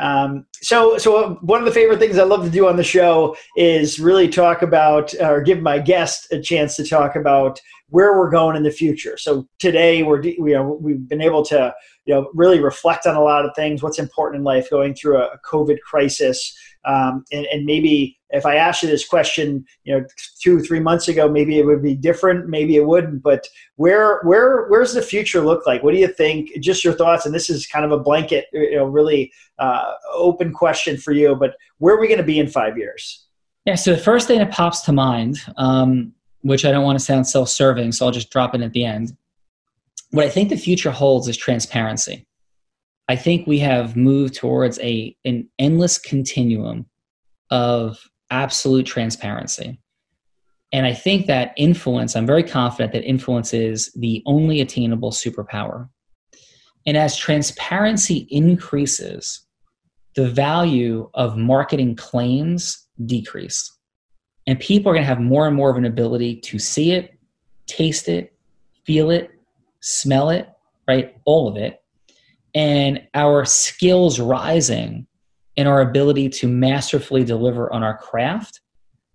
Um, 0.01 0.47
so, 0.55 0.97
so 0.99 1.35
one 1.43 1.61
of 1.61 1.67
the 1.67 1.73
favorite 1.73 1.99
things 1.99 2.19
I 2.19 2.25
love 2.25 2.45
to 2.45 2.51
do 2.51 2.67
on 2.67 2.77
the 2.77 2.85
show 2.85 3.37
is 3.57 4.01
really 4.01 4.29
talk 4.29 4.63
about 4.63 5.15
or 5.21 5.43
give 5.43 5.61
my 5.61 5.79
guest 5.79 6.27
a 6.33 6.41
chance 6.41 6.75
to 6.77 6.85
talk 6.87 7.17
about 7.17 7.61
where 7.91 8.17
we're 8.17 8.31
going 8.31 8.57
in 8.57 8.63
the 8.63 8.71
future. 8.71 9.17
So 9.19 9.47
today 9.59 10.03
we're 10.03 10.23
we 10.39 10.55
are, 10.55 10.73
we've 10.73 11.09
been 11.09 11.21
able 11.21 11.45
to 11.47 11.75
you 12.07 12.15
know 12.15 12.31
really 12.35 12.61
reflect 12.61 13.07
on 13.07 13.15
a 13.15 13.23
lot 13.23 13.45
of 13.45 13.51
things, 13.55 13.83
what's 13.83 13.99
important 13.99 14.41
in 14.41 14.45
life, 14.45 14.71
going 14.71 14.95
through 14.95 15.19
a, 15.19 15.27
a 15.27 15.39
COVID 15.45 15.81
crisis, 15.81 16.57
um, 16.85 17.25
and, 17.31 17.47
and, 17.47 17.67
maybe 17.67 18.19
if 18.33 18.47
I 18.47 18.57
asked 18.57 18.83
you 18.83 18.89
this 18.89 19.07
question, 19.07 19.65
you 19.85 19.99
know, 19.99 20.05
two 20.43 20.61
three 20.61 20.81
months 20.81 21.09
ago, 21.09 21.29
maybe 21.29 21.59
it 21.59 21.67
would 21.67 21.83
be 21.83 21.95
different, 21.95 22.49
maybe 22.49 22.77
it 22.77 22.87
wouldn't. 22.87 23.23
But 23.23 23.47
where 23.77 24.21
where 24.23 24.67
where's 24.69 24.93
the 24.93 25.03
future 25.03 25.41
look 25.41 25.67
like? 25.67 25.83
What 25.83 25.93
do 25.93 26.01
you 26.01 26.09
think? 26.09 26.51
Just 26.61 26.85
your 26.85 26.95
thoughts. 26.95 27.27
And 27.27 27.35
this 27.35 27.51
is 27.51 27.67
kind 27.67 27.85
of 27.85 27.93
a 27.93 27.99
blanket, 27.99 28.47
you 28.53 28.77
know, 28.77 28.85
really 28.85 29.33
uh, 29.59 29.93
open 30.13 30.53
question 30.53 30.97
for 30.97 31.13
you. 31.13 31.35
But 31.35 31.55
where 31.79 31.95
are 31.95 32.01
we 32.01 32.09
going 32.09 32.19
to 32.19 32.25
be 32.25 32.39
in 32.39 32.49
five 32.49 32.79
years? 32.79 33.27
Yeah. 33.67 33.75
So 33.75 33.93
the 33.93 33.99
first 33.99 34.27
thing 34.27 34.39
that 34.39 34.51
pops 34.51 34.81
to 34.83 34.93
mind, 34.93 35.39
um, 35.57 36.13
which 36.43 36.65
I 36.65 36.71
don't 36.71 36.85
want 36.85 36.99
to 36.99 37.05
sound 37.05 37.27
self-serving, 37.27 37.93
so 37.93 38.07
I'll 38.07 38.13
just 38.13 38.31
drop 38.31 38.55
it 38.55 38.63
at 38.63 38.73
the 38.73 38.85
end. 38.85 39.17
What 40.11 40.25
I 40.25 40.31
think 40.31 40.49
the 40.49 40.57
future 40.57 40.91
holds 40.91 41.29
is 41.29 41.37
transparency. 41.37 42.27
I 43.09 43.17
think 43.17 43.47
we 43.47 43.59
have 43.59 43.97
moved 43.97 44.35
towards 44.35 44.79
a 44.81 45.17
an 45.25 45.49
endless 45.59 45.99
continuum 45.99 46.87
of 47.51 47.99
absolute 48.31 48.87
transparency. 48.87 49.81
And 50.73 50.87
I 50.87 50.95
think 50.95 51.27
that 51.27 51.53
influence, 51.57 52.15
I'm 52.15 52.27
very 52.27 52.45
confident 52.45 52.93
that 52.93 53.05
influence 53.05 53.53
is 53.53 53.93
the 53.95 54.23
only 54.27 54.61
attainable 54.61 55.11
superpower. 55.11 55.89
And 56.87 56.97
as 56.97 57.17
transparency 57.17 58.29
increases, 58.31 59.47
the 60.15 60.29
value 60.29 61.11
of 61.15 61.37
marketing 61.37 61.97
claims 61.97 62.87
decrease. 63.05 63.71
And 64.47 64.59
people 64.59 64.91
are 64.91 64.95
going 64.95 65.03
to 65.03 65.09
have 65.09 65.21
more 65.21 65.47
and 65.47 65.57
more 65.57 65.71
of 65.71 65.77
an 65.77 65.85
ability 65.85 66.37
to 66.37 66.59
see 66.59 66.93
it, 66.93 67.19
taste 67.67 68.09
it, 68.09 68.33
feel 68.85 69.11
it, 69.11 69.31
smell 69.81 70.31
it, 70.31 70.49
right? 70.89 71.17
All 71.25 71.49
of 71.49 71.57
it 71.57 71.81
and 72.55 73.07
our 73.15 73.45
skills 73.45 74.19
rising 74.19 75.07
and 75.61 75.69
our 75.69 75.83
ability 75.83 76.27
to 76.27 76.49
masterfully 76.49 77.23
deliver 77.23 77.71
on 77.71 77.83
our 77.83 77.99
craft 77.99 78.63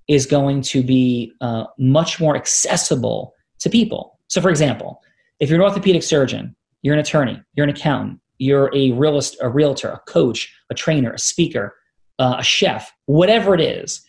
is 0.07 0.27
going 0.27 0.61
to 0.61 0.83
be 0.83 1.33
uh, 1.41 1.63
much 1.79 2.19
more 2.19 2.35
accessible 2.35 3.33
to 3.57 3.67
people. 3.67 4.19
So, 4.27 4.41
for 4.41 4.51
example, 4.51 5.01
if 5.39 5.49
you're 5.49 5.59
an 5.59 5.65
orthopedic 5.65 6.03
surgeon, 6.03 6.55
you're 6.83 6.93
an 6.93 6.99
attorney, 6.99 7.41
you're 7.55 7.63
an 7.63 7.71
accountant, 7.71 8.19
you're 8.37 8.69
a 8.75 8.91
realist, 8.91 9.37
a 9.41 9.49
realtor, 9.49 9.89
a 9.89 9.99
coach, 10.07 10.55
a 10.69 10.75
trainer, 10.75 11.13
a 11.13 11.17
speaker, 11.17 11.75
uh, 12.19 12.35
a 12.37 12.43
chef, 12.43 12.93
whatever 13.07 13.55
it 13.55 13.61
is, 13.61 14.05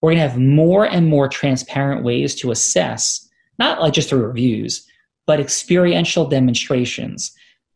we're 0.00 0.12
going 0.12 0.22
to 0.22 0.28
have 0.28 0.38
more 0.38 0.84
and 0.84 1.08
more 1.08 1.28
transparent 1.28 2.04
ways 2.04 2.36
to 2.36 2.52
assess, 2.52 3.28
not 3.58 3.80
like 3.80 3.94
just 3.94 4.08
through 4.10 4.24
reviews, 4.24 4.86
but 5.26 5.40
experiential 5.40 6.28
demonstrations 6.28 7.32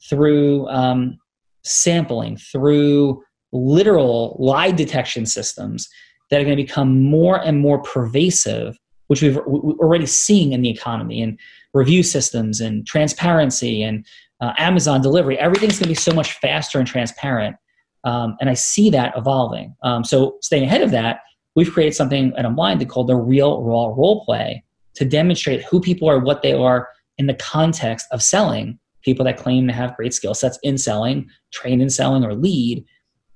through 0.08 0.68
um, 0.68 1.18
sampling, 1.64 2.36
through 2.36 3.24
literal 3.54 4.36
lie 4.38 4.70
detection 4.70 5.24
systems 5.24 5.88
that 6.30 6.40
are 6.40 6.44
going 6.44 6.56
to 6.56 6.62
become 6.62 7.02
more 7.02 7.40
and 7.40 7.60
more 7.60 7.80
pervasive, 7.82 8.78
which 9.06 9.22
we've 9.22 9.36
we're 9.46 9.74
already 9.74 10.06
seeing 10.06 10.52
in 10.52 10.62
the 10.62 10.70
economy 10.70 11.22
and 11.22 11.38
review 11.72 12.02
systems 12.02 12.60
and 12.60 12.86
transparency 12.86 13.82
and 13.82 14.04
uh, 14.40 14.52
Amazon 14.58 15.00
delivery. 15.00 15.38
Everything's 15.38 15.78
going 15.78 15.84
to 15.84 15.88
be 15.88 15.94
so 15.94 16.12
much 16.12 16.32
faster 16.32 16.78
and 16.78 16.86
transparent. 16.86 17.56
Um, 18.04 18.36
and 18.40 18.50
I 18.50 18.54
see 18.54 18.90
that 18.90 19.14
evolving. 19.16 19.74
Um, 19.82 20.04
so 20.04 20.36
staying 20.42 20.64
ahead 20.64 20.82
of 20.82 20.90
that, 20.90 21.20
we've 21.54 21.72
created 21.72 21.94
something 21.94 22.32
at 22.36 22.44
Unblinded 22.44 22.88
called 22.88 23.08
the 23.08 23.16
Real 23.16 23.62
Raw 23.62 23.86
Role 23.86 24.24
Play 24.24 24.64
to 24.94 25.04
demonstrate 25.04 25.62
who 25.64 25.80
people 25.80 26.08
are, 26.08 26.18
what 26.18 26.42
they 26.42 26.52
are 26.52 26.88
in 27.18 27.26
the 27.26 27.34
context 27.34 28.06
of 28.10 28.22
selling 28.22 28.78
people 29.02 29.24
that 29.24 29.36
claim 29.36 29.66
to 29.66 29.72
have 29.72 29.96
great 29.96 30.14
skill 30.14 30.34
sets 30.34 30.58
in 30.62 30.78
selling, 30.78 31.28
train 31.52 31.80
in 31.80 31.90
selling, 31.90 32.24
or 32.24 32.34
lead 32.34 32.84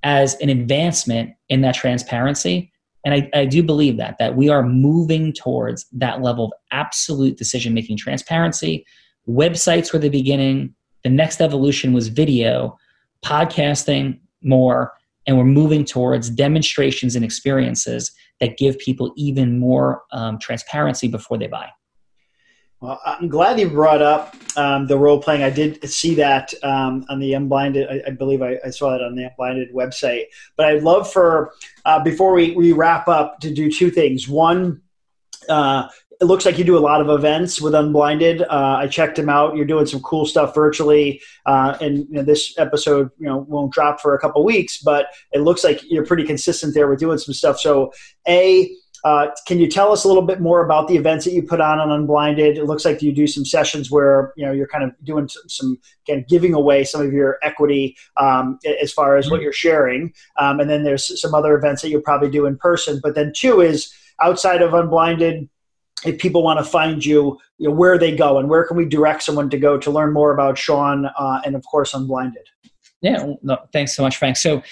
as 0.03 0.35
an 0.37 0.49
advancement 0.49 1.35
in 1.49 1.61
that 1.63 1.75
transparency. 1.75 2.73
And 3.05 3.15
I, 3.15 3.31
I 3.35 3.45
do 3.45 3.63
believe 3.63 3.97
that, 3.97 4.17
that 4.19 4.37
we 4.37 4.49
are 4.49 4.63
moving 4.63 5.33
towards 5.33 5.87
that 5.93 6.23
level 6.23 6.47
of 6.47 6.53
absolute 6.73 7.37
decision 7.37 7.75
making 7.75 7.97
transparency. 7.97 8.85
Websites 9.29 9.93
were 9.93 9.99
the 9.99 10.09
beginning. 10.09 10.75
The 11.05 11.11
next 11.11 11.41
evolution 11.41 11.93
was 11.93 12.09
video, 12.09 12.77
podcasting 13.25 14.19
more, 14.43 14.93
and 15.27 15.37
we're 15.37 15.45
moving 15.45 15.85
towards 15.85 16.31
demonstrations 16.31 17.15
and 17.15 17.25
experiences 17.25 18.11
that 18.41 18.57
give 18.57 18.79
people 18.79 19.13
even 19.17 19.59
more 19.59 20.03
um, 20.13 20.39
transparency 20.39 21.09
before 21.09 21.39
they 21.39 21.47
buy. 21.47 21.69
Well, 22.81 23.01
I'm 23.05 23.29
glad 23.29 23.59
you 23.59 23.69
brought 23.69 24.03
up 24.03 24.37
um, 24.57 24.87
the 24.87 24.97
role 24.97 25.21
playing. 25.21 25.43
I 25.43 25.51
did 25.51 25.89
see 25.91 26.15
that 26.15 26.55
um, 26.63 27.05
on 27.09 27.19
the 27.19 27.35
Unblinded. 27.35 27.89
I, 27.89 28.03
I 28.07 28.11
believe 28.11 28.41
I, 28.41 28.57
I, 28.65 28.71
saw 28.71 28.93
that 28.93 29.03
on 29.03 29.17
the 29.17 29.25
Unblinded 29.25 29.75
website. 29.75 30.27
But 30.57 30.67
I'd 30.67 30.85
love 30.85 31.13
for 31.13 31.55
uh, 31.85 32.03
before 32.05 32.33
we, 32.33 32.53
we 32.53 32.73
wrap 32.73 33.09
up 33.09 33.41
to 33.41 33.53
do 33.53 33.69
two 33.71 33.91
things. 33.91 34.29
One, 34.29 34.81
uh, 35.49 35.89
it 36.21 36.25
looks 36.25 36.47
like 36.47 36.57
you 36.57 36.65
do 36.65 36.79
a 36.79 36.81
lot 36.81 37.01
of 37.01 37.09
events 37.09 37.61
with 37.61 37.75
Unblinded. 37.75 38.43
Uh, 38.43 38.77
I 38.79 38.87
checked 38.87 39.17
them 39.17 39.29
out. 39.29 39.57
You're 39.57 39.67
doing 39.67 39.87
some 39.87 40.01
cool 40.01 40.25
stuff 40.25 40.55
virtually, 40.55 41.21
uh, 41.47 41.77
and 41.81 41.99
you 41.99 42.15
know, 42.15 42.23
this 42.23 42.59
episode 42.59 43.11
you 43.19 43.27
know 43.27 43.39
won't 43.39 43.73
drop 43.73 44.01
for 44.01 44.15
a 44.15 44.21
couple 44.21 44.45
weeks, 44.45 44.79
but 44.79 45.07
it 45.33 45.41
looks 45.41 45.63
like 45.63 45.81
you're 45.89 46.07
pretty 46.07 46.25
consistent 46.25 46.75
there 46.75 46.89
with 46.89 46.99
doing 46.99 47.19
some 47.19 47.35
stuff. 47.35 47.61
So, 47.61 47.93
a 48.27 48.69
uh, 49.05 49.29
can 49.47 49.59
you 49.59 49.69
tell 49.69 49.93
us 49.93 50.05
a 50.05 50.09
little 50.09 50.23
bit 50.23 50.41
more 50.41 50.65
about 50.65 50.89
the 50.89 50.97
events 50.97 51.25
that 51.25 51.33
you 51.33 51.43
put 51.43 51.61
on 51.61 51.79
on 51.79 51.91
Unblinded? 51.91 52.59
It 52.59 52.65
looks 52.65 52.85
like 52.85 53.03
you 53.03 53.13
do 53.13 53.27
some 53.27 53.45
sessions 53.45 53.91
where 53.91 54.33
you 54.37 54.45
know 54.45 54.53
you're 54.53 54.67
kind 54.67 54.85
of 54.85 54.93
doing 55.05 55.29
some, 55.29 55.43
some 55.49 55.79
again 56.07 56.25
giving 56.29 56.55
away 56.55 56.85
some 56.85 57.01
of 57.01 57.13
your 57.13 57.39
equity 57.43 57.97
um, 58.17 58.59
as 58.81 58.93
far 58.93 59.17
as 59.17 59.31
what 59.31 59.37
mm-hmm. 59.37 59.45
you're 59.45 59.53
sharing, 59.53 60.13
um, 60.39 60.61
and 60.61 60.69
then 60.69 60.85
there's 60.85 61.21
some 61.21 61.35
other 61.35 61.57
events 61.57 61.83
that 61.83 61.91
you'll 61.91 62.01
probably 62.01 62.31
do 62.31 62.47
in 62.47 62.57
person. 62.57 63.01
But 63.03 63.15
then 63.15 63.33
two 63.35 63.61
is 63.61 63.93
outside 64.21 64.63
of 64.63 64.75
Unblinded. 64.75 65.49
If 66.05 66.19
people 66.19 66.45
want 66.45 66.61
to 66.61 66.65
find 66.65 67.05
you, 67.05 67.39
you 67.59 67.69
know, 67.69 67.75
where 67.75 67.95
are 67.95 67.99
they 67.99 68.15
go 68.15 68.39
and 68.39 68.49
where 68.49 68.65
can 68.65 68.77
we 68.77 68.85
direct 68.85 69.25
someone 69.25 69.51
to 69.51 69.59
go 69.59 69.77
to 69.79 69.91
learn 69.91 70.13
more 70.13 70.33
about 70.33 70.57
Sean 70.57 71.07
uh, 71.07 71.41
and 71.45 71.57
of 71.57 71.65
course 71.65 71.93
Unblinded? 71.93 72.47
Yeah, 73.01 73.35
no, 73.43 73.59
thanks 73.73 73.97
so 73.97 74.03
much, 74.03 74.17
Frank. 74.17 74.37
So 74.37 74.63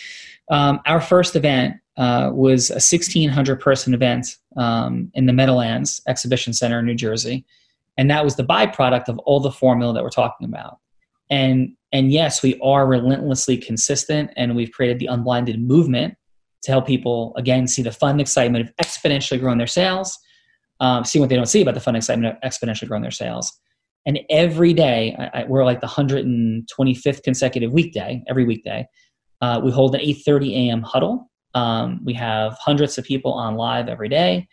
um, 0.51 0.81
our 0.87 1.01
first 1.01 1.35
event 1.35 1.77
uh, 1.97 2.31
was 2.33 2.71
a 2.71 2.75
1,600 2.75 3.61
person 3.61 3.95
event 3.95 4.37
um, 4.57 5.11
in 5.15 5.27
the 5.27 5.33
Meadowlands 5.33 6.03
Exhibition 6.07 6.53
Center 6.53 6.79
in 6.79 6.87
New 6.87 6.95
Jersey. 6.95 7.45
And 7.97 8.11
that 8.11 8.25
was 8.25 8.37
the 8.37 8.45
byproduct 8.45 9.09
of 9.09 9.19
all 9.21 9.41
the 9.41 9.51
formula 9.51 9.95
that 9.95 10.03
we're 10.03 10.11
talking 10.11 10.47
about. 10.47 10.79
And, 11.31 11.75
and 11.93 12.13
yes, 12.13 12.43
we 12.43 12.61
are 12.61 12.87
relentlessly 12.87 13.57
consistent, 13.57 14.31
and 14.37 14.55
we've 14.55 14.71
created 14.71 14.99
the 14.99 15.07
Unblinded 15.07 15.61
movement 15.61 16.15
to 16.63 16.71
help 16.71 16.87
people, 16.87 17.33
again, 17.37 17.67
see 17.67 17.83
the 17.83 17.93
fun 17.93 18.21
excitement 18.21 18.69
of 18.69 18.77
exponentially 18.77 19.41
growing 19.41 19.59
their 19.59 19.67
sales, 19.67 20.19
um, 20.81 21.05
see 21.05 21.19
what 21.19 21.29
they 21.29 21.37
don't 21.37 21.47
see 21.47 21.63
about 21.63 21.75
the 21.75 21.81
fun 21.81 21.97
excitement 21.97 22.37
of 22.37 22.51
exponentially 22.51 22.89
growing 22.89 23.03
their 23.03 23.11
sales. 23.11 23.53
And 24.05 24.21
every 24.31 24.73
day, 24.73 25.17
I, 25.19 25.41
I, 25.41 25.45
we're 25.45 25.65
like 25.65 25.81
the 25.81 25.87
125th 25.87 27.23
consecutive 27.23 27.73
weekday, 27.73 28.23
every 28.29 28.45
weekday, 28.45 28.87
uh, 29.41 29.61
we 29.63 29.71
hold 29.71 29.95
an 29.95 30.01
8.30 30.01 30.69
a.m. 30.69 30.83
huddle 30.83 31.31
um, 31.57 32.01
we 32.05 32.13
have 32.13 32.57
hundreds 32.61 32.99
of 32.99 33.05
people 33.05 33.33
on 33.33 33.57
live 33.57 33.89
every 33.89 34.11
day, 34.11 34.47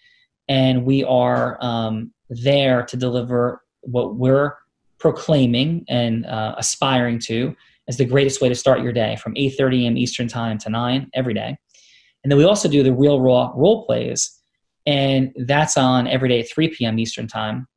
and 0.47 0.85
we 0.85 1.03
are 1.03 1.57
um, 1.59 2.13
there 2.29 2.83
to 2.83 2.95
deliver 2.95 3.61
what 3.81 4.15
we're 4.15 4.55
proclaiming 4.99 5.83
and 5.89 6.25
uh, 6.25 6.55
aspiring 6.57 7.19
to 7.19 7.53
as 7.89 7.97
the 7.97 8.05
greatest 8.05 8.39
way 8.39 8.47
to 8.47 8.55
start 8.55 8.81
your 8.81 8.93
day 8.93 9.17
from 9.17 9.35
8.30 9.35 9.83
a.m. 9.83 9.97
Eastern 9.97 10.29
Time 10.29 10.57
to 10.59 10.69
9 10.69 11.09
every 11.13 11.33
day. 11.33 11.57
And 12.23 12.31
then 12.31 12.37
we 12.37 12.45
also 12.45 12.69
do 12.69 12.81
the 12.83 12.93
Real 12.93 13.19
Raw 13.19 13.51
role 13.53 13.85
plays, 13.85 14.41
and 14.85 15.33
that's 15.45 15.75
on 15.75 16.07
every 16.07 16.29
day 16.29 16.39
at 16.39 16.49
3 16.49 16.69
p.m. 16.69 16.97
Eastern 16.97 17.27
Time, 17.27 17.67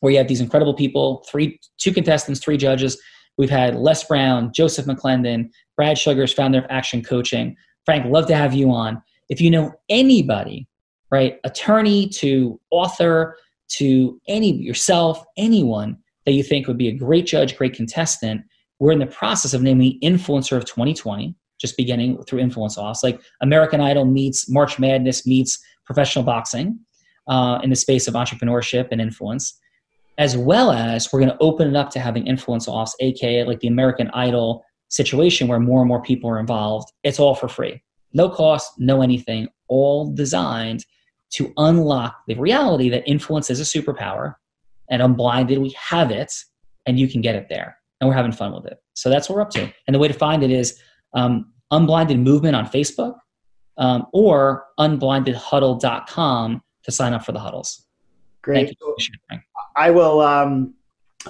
where 0.00 0.12
you 0.12 0.18
have 0.18 0.28
these 0.28 0.42
incredible 0.42 0.74
people, 0.74 1.24
three, 1.30 1.58
two 1.78 1.94
contestants, 1.94 2.40
three 2.40 2.58
judges. 2.58 3.00
We've 3.38 3.48
had 3.48 3.76
Les 3.76 4.04
Brown, 4.04 4.52
Joseph 4.52 4.84
McClendon, 4.84 5.48
Brad 5.76 5.96
Sugars, 5.96 6.34
founder 6.34 6.58
of 6.58 6.66
Action 6.68 7.02
Coaching, 7.02 7.56
Frank, 7.84 8.06
love 8.06 8.26
to 8.26 8.36
have 8.36 8.54
you 8.54 8.70
on. 8.70 9.02
If 9.28 9.40
you 9.40 9.50
know 9.50 9.72
anybody, 9.88 10.66
right, 11.10 11.38
attorney 11.44 12.08
to 12.10 12.60
author 12.70 13.36
to 13.70 14.20
any 14.28 14.52
yourself, 14.52 15.24
anyone 15.36 15.96
that 16.26 16.32
you 16.32 16.42
think 16.42 16.66
would 16.66 16.78
be 16.78 16.88
a 16.88 16.92
great 16.92 17.26
judge, 17.26 17.56
great 17.56 17.74
contestant, 17.74 18.42
we're 18.78 18.92
in 18.92 18.98
the 18.98 19.06
process 19.06 19.54
of 19.54 19.62
naming 19.62 19.98
influencer 20.02 20.56
of 20.56 20.64
2020, 20.64 21.34
just 21.58 21.76
beginning 21.76 22.22
through 22.24 22.40
influence 22.40 22.76
offs. 22.76 23.02
Like 23.02 23.20
American 23.40 23.80
Idol 23.80 24.04
meets 24.04 24.48
March 24.48 24.78
Madness 24.78 25.26
meets 25.26 25.58
professional 25.84 26.24
boxing 26.24 26.78
uh, 27.28 27.60
in 27.62 27.70
the 27.70 27.76
space 27.76 28.08
of 28.08 28.14
entrepreneurship 28.14 28.88
and 28.90 29.00
influence, 29.00 29.58
as 30.18 30.36
well 30.36 30.72
as 30.72 31.12
we're 31.12 31.20
going 31.20 31.32
to 31.32 31.38
open 31.40 31.68
it 31.68 31.76
up 31.76 31.90
to 31.90 32.00
having 32.00 32.26
influence 32.26 32.66
offs, 32.66 32.96
aka 33.00 33.44
like 33.44 33.60
the 33.60 33.68
American 33.68 34.10
Idol 34.14 34.64
situation 34.90 35.48
where 35.48 35.58
more 35.58 35.80
and 35.80 35.88
more 35.88 36.02
people 36.02 36.28
are 36.28 36.38
involved. 36.38 36.92
It's 37.02 37.18
all 37.18 37.34
for 37.34 37.48
free. 37.48 37.82
No 38.12 38.28
cost, 38.28 38.72
no 38.78 39.02
anything, 39.02 39.48
all 39.68 40.12
designed 40.12 40.84
to 41.30 41.52
unlock 41.56 42.22
the 42.26 42.34
reality 42.34 42.90
that 42.90 43.08
influence 43.08 43.50
is 43.50 43.60
a 43.60 43.62
superpower 43.62 44.34
and 44.90 45.00
unblinded, 45.00 45.58
we 45.58 45.70
have 45.70 46.10
it 46.10 46.32
and 46.86 46.98
you 46.98 47.08
can 47.08 47.20
get 47.20 47.36
it 47.36 47.48
there. 47.48 47.76
And 48.00 48.08
we're 48.08 48.16
having 48.16 48.32
fun 48.32 48.52
with 48.52 48.66
it. 48.66 48.82
So 48.94 49.08
that's 49.08 49.28
what 49.28 49.36
we're 49.36 49.42
up 49.42 49.50
to. 49.50 49.72
And 49.86 49.94
the 49.94 49.98
way 49.98 50.08
to 50.08 50.14
find 50.14 50.42
it 50.42 50.50
is 50.50 50.80
um, 51.14 51.52
Unblinded 51.70 52.18
Movement 52.18 52.56
on 52.56 52.66
Facebook 52.66 53.14
um, 53.76 54.06
or 54.12 54.64
unblindedhuddle.com 54.78 56.62
to 56.82 56.90
sign 56.90 57.12
up 57.12 57.24
for 57.24 57.32
the 57.32 57.38
huddles. 57.38 57.86
Great. 58.42 58.76
I 59.76 59.90
will. 59.90 60.20
Um, 60.20 60.74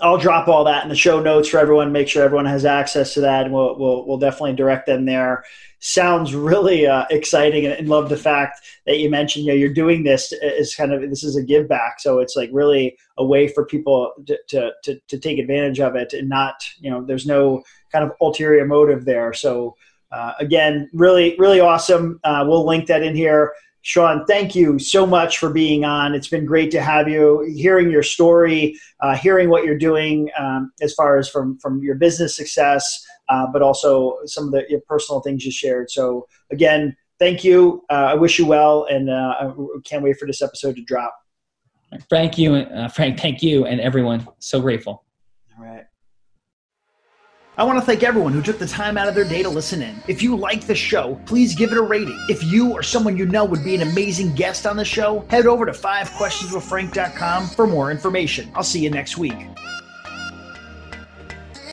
I'll 0.00 0.18
drop 0.18 0.46
all 0.46 0.64
that 0.64 0.84
in 0.84 0.88
the 0.88 0.94
show 0.94 1.20
notes 1.20 1.48
for 1.48 1.58
everyone. 1.58 1.90
Make 1.90 2.08
sure 2.08 2.22
everyone 2.22 2.46
has 2.46 2.64
access 2.64 3.12
to 3.14 3.20
that, 3.22 3.46
and 3.46 3.54
we'll 3.54 3.76
we'll, 3.78 4.06
we'll 4.06 4.18
definitely 4.18 4.54
direct 4.54 4.86
them 4.86 5.04
there. 5.04 5.44
Sounds 5.80 6.34
really 6.34 6.86
uh, 6.86 7.06
exciting, 7.10 7.64
and, 7.64 7.74
and, 7.74 7.88
love 7.88 8.08
the 8.08 8.16
fact 8.16 8.60
that 8.86 8.98
you 8.98 9.10
mentioned. 9.10 9.46
You 9.46 9.52
know, 9.52 9.58
you're 9.58 9.74
doing 9.74 10.04
this 10.04 10.32
is 10.32 10.76
kind 10.76 10.92
of 10.92 11.08
this 11.10 11.24
is 11.24 11.36
a 11.36 11.42
give 11.42 11.68
back, 11.68 11.98
so 11.98 12.20
it's 12.20 12.36
like 12.36 12.50
really 12.52 12.96
a 13.18 13.24
way 13.24 13.48
for 13.48 13.66
people 13.66 14.12
to 14.26 14.38
to 14.48 14.70
to, 14.84 15.00
to 15.08 15.18
take 15.18 15.38
advantage 15.38 15.80
of 15.80 15.96
it, 15.96 16.12
and 16.12 16.28
not 16.28 16.62
you 16.78 16.90
know, 16.90 17.04
there's 17.04 17.26
no 17.26 17.62
kind 17.90 18.04
of 18.04 18.12
ulterior 18.20 18.64
motive 18.64 19.04
there. 19.04 19.32
So 19.32 19.76
uh, 20.12 20.34
again, 20.38 20.88
really 20.92 21.34
really 21.36 21.58
awesome. 21.58 22.20
Uh, 22.22 22.44
we'll 22.46 22.66
link 22.66 22.86
that 22.86 23.02
in 23.02 23.16
here. 23.16 23.54
Sean, 23.82 24.26
thank 24.26 24.54
you 24.54 24.78
so 24.78 25.06
much 25.06 25.38
for 25.38 25.50
being 25.50 25.84
on. 25.84 26.14
It's 26.14 26.28
been 26.28 26.44
great 26.44 26.70
to 26.72 26.82
have 26.82 27.08
you, 27.08 27.40
hearing 27.56 27.90
your 27.90 28.02
story, 28.02 28.78
uh, 29.00 29.16
hearing 29.16 29.48
what 29.48 29.64
you're 29.64 29.78
doing 29.78 30.30
um, 30.38 30.72
as 30.82 30.92
far 30.94 31.16
as 31.16 31.28
from 31.28 31.58
from 31.58 31.82
your 31.82 31.94
business 31.94 32.36
success, 32.36 33.04
uh, 33.30 33.46
but 33.52 33.62
also 33.62 34.18
some 34.26 34.46
of 34.46 34.52
the 34.52 34.82
personal 34.86 35.20
things 35.20 35.44
you 35.44 35.52
shared. 35.52 35.90
So 35.90 36.26
again, 36.50 36.94
thank 37.18 37.42
you. 37.42 37.82
Uh, 37.88 38.08
I 38.08 38.14
wish 38.14 38.38
you 38.38 38.46
well, 38.46 38.84
and 38.90 39.08
uh, 39.08 39.34
I 39.40 39.52
can't 39.84 40.02
wait 40.02 40.18
for 40.18 40.26
this 40.26 40.42
episode 40.42 40.76
to 40.76 40.82
drop. 40.82 41.14
Thank 42.08 42.38
you, 42.38 42.54
uh, 42.54 42.88
Frank. 42.88 43.18
Thank 43.18 43.42
you, 43.42 43.64
and 43.66 43.80
everyone. 43.80 44.28
So 44.38 44.60
grateful. 44.60 45.04
All 45.58 45.64
right. 45.64 45.86
I 47.60 47.64
want 47.64 47.78
to 47.78 47.84
thank 47.84 48.02
everyone 48.02 48.32
who 48.32 48.40
took 48.40 48.58
the 48.58 48.66
time 48.66 48.96
out 48.96 49.06
of 49.06 49.14
their 49.14 49.28
day 49.28 49.42
to 49.42 49.50
listen 49.50 49.82
in. 49.82 50.02
If 50.08 50.22
you 50.22 50.34
like 50.34 50.62
the 50.62 50.74
show, 50.74 51.20
please 51.26 51.54
give 51.54 51.72
it 51.72 51.76
a 51.76 51.82
rating. 51.82 52.18
If 52.30 52.42
you 52.42 52.72
or 52.72 52.82
someone 52.82 53.18
you 53.18 53.26
know 53.26 53.44
would 53.44 53.62
be 53.62 53.74
an 53.74 53.82
amazing 53.82 54.34
guest 54.34 54.66
on 54.66 54.78
the 54.78 54.84
show, 54.86 55.26
head 55.28 55.44
over 55.44 55.66
to 55.66 55.72
5questionswithfrank.com 55.72 57.48
for 57.48 57.66
more 57.66 57.90
information. 57.90 58.50
I'll 58.54 58.62
see 58.62 58.80
you 58.80 58.88
next 58.88 59.18
week. 59.18 59.36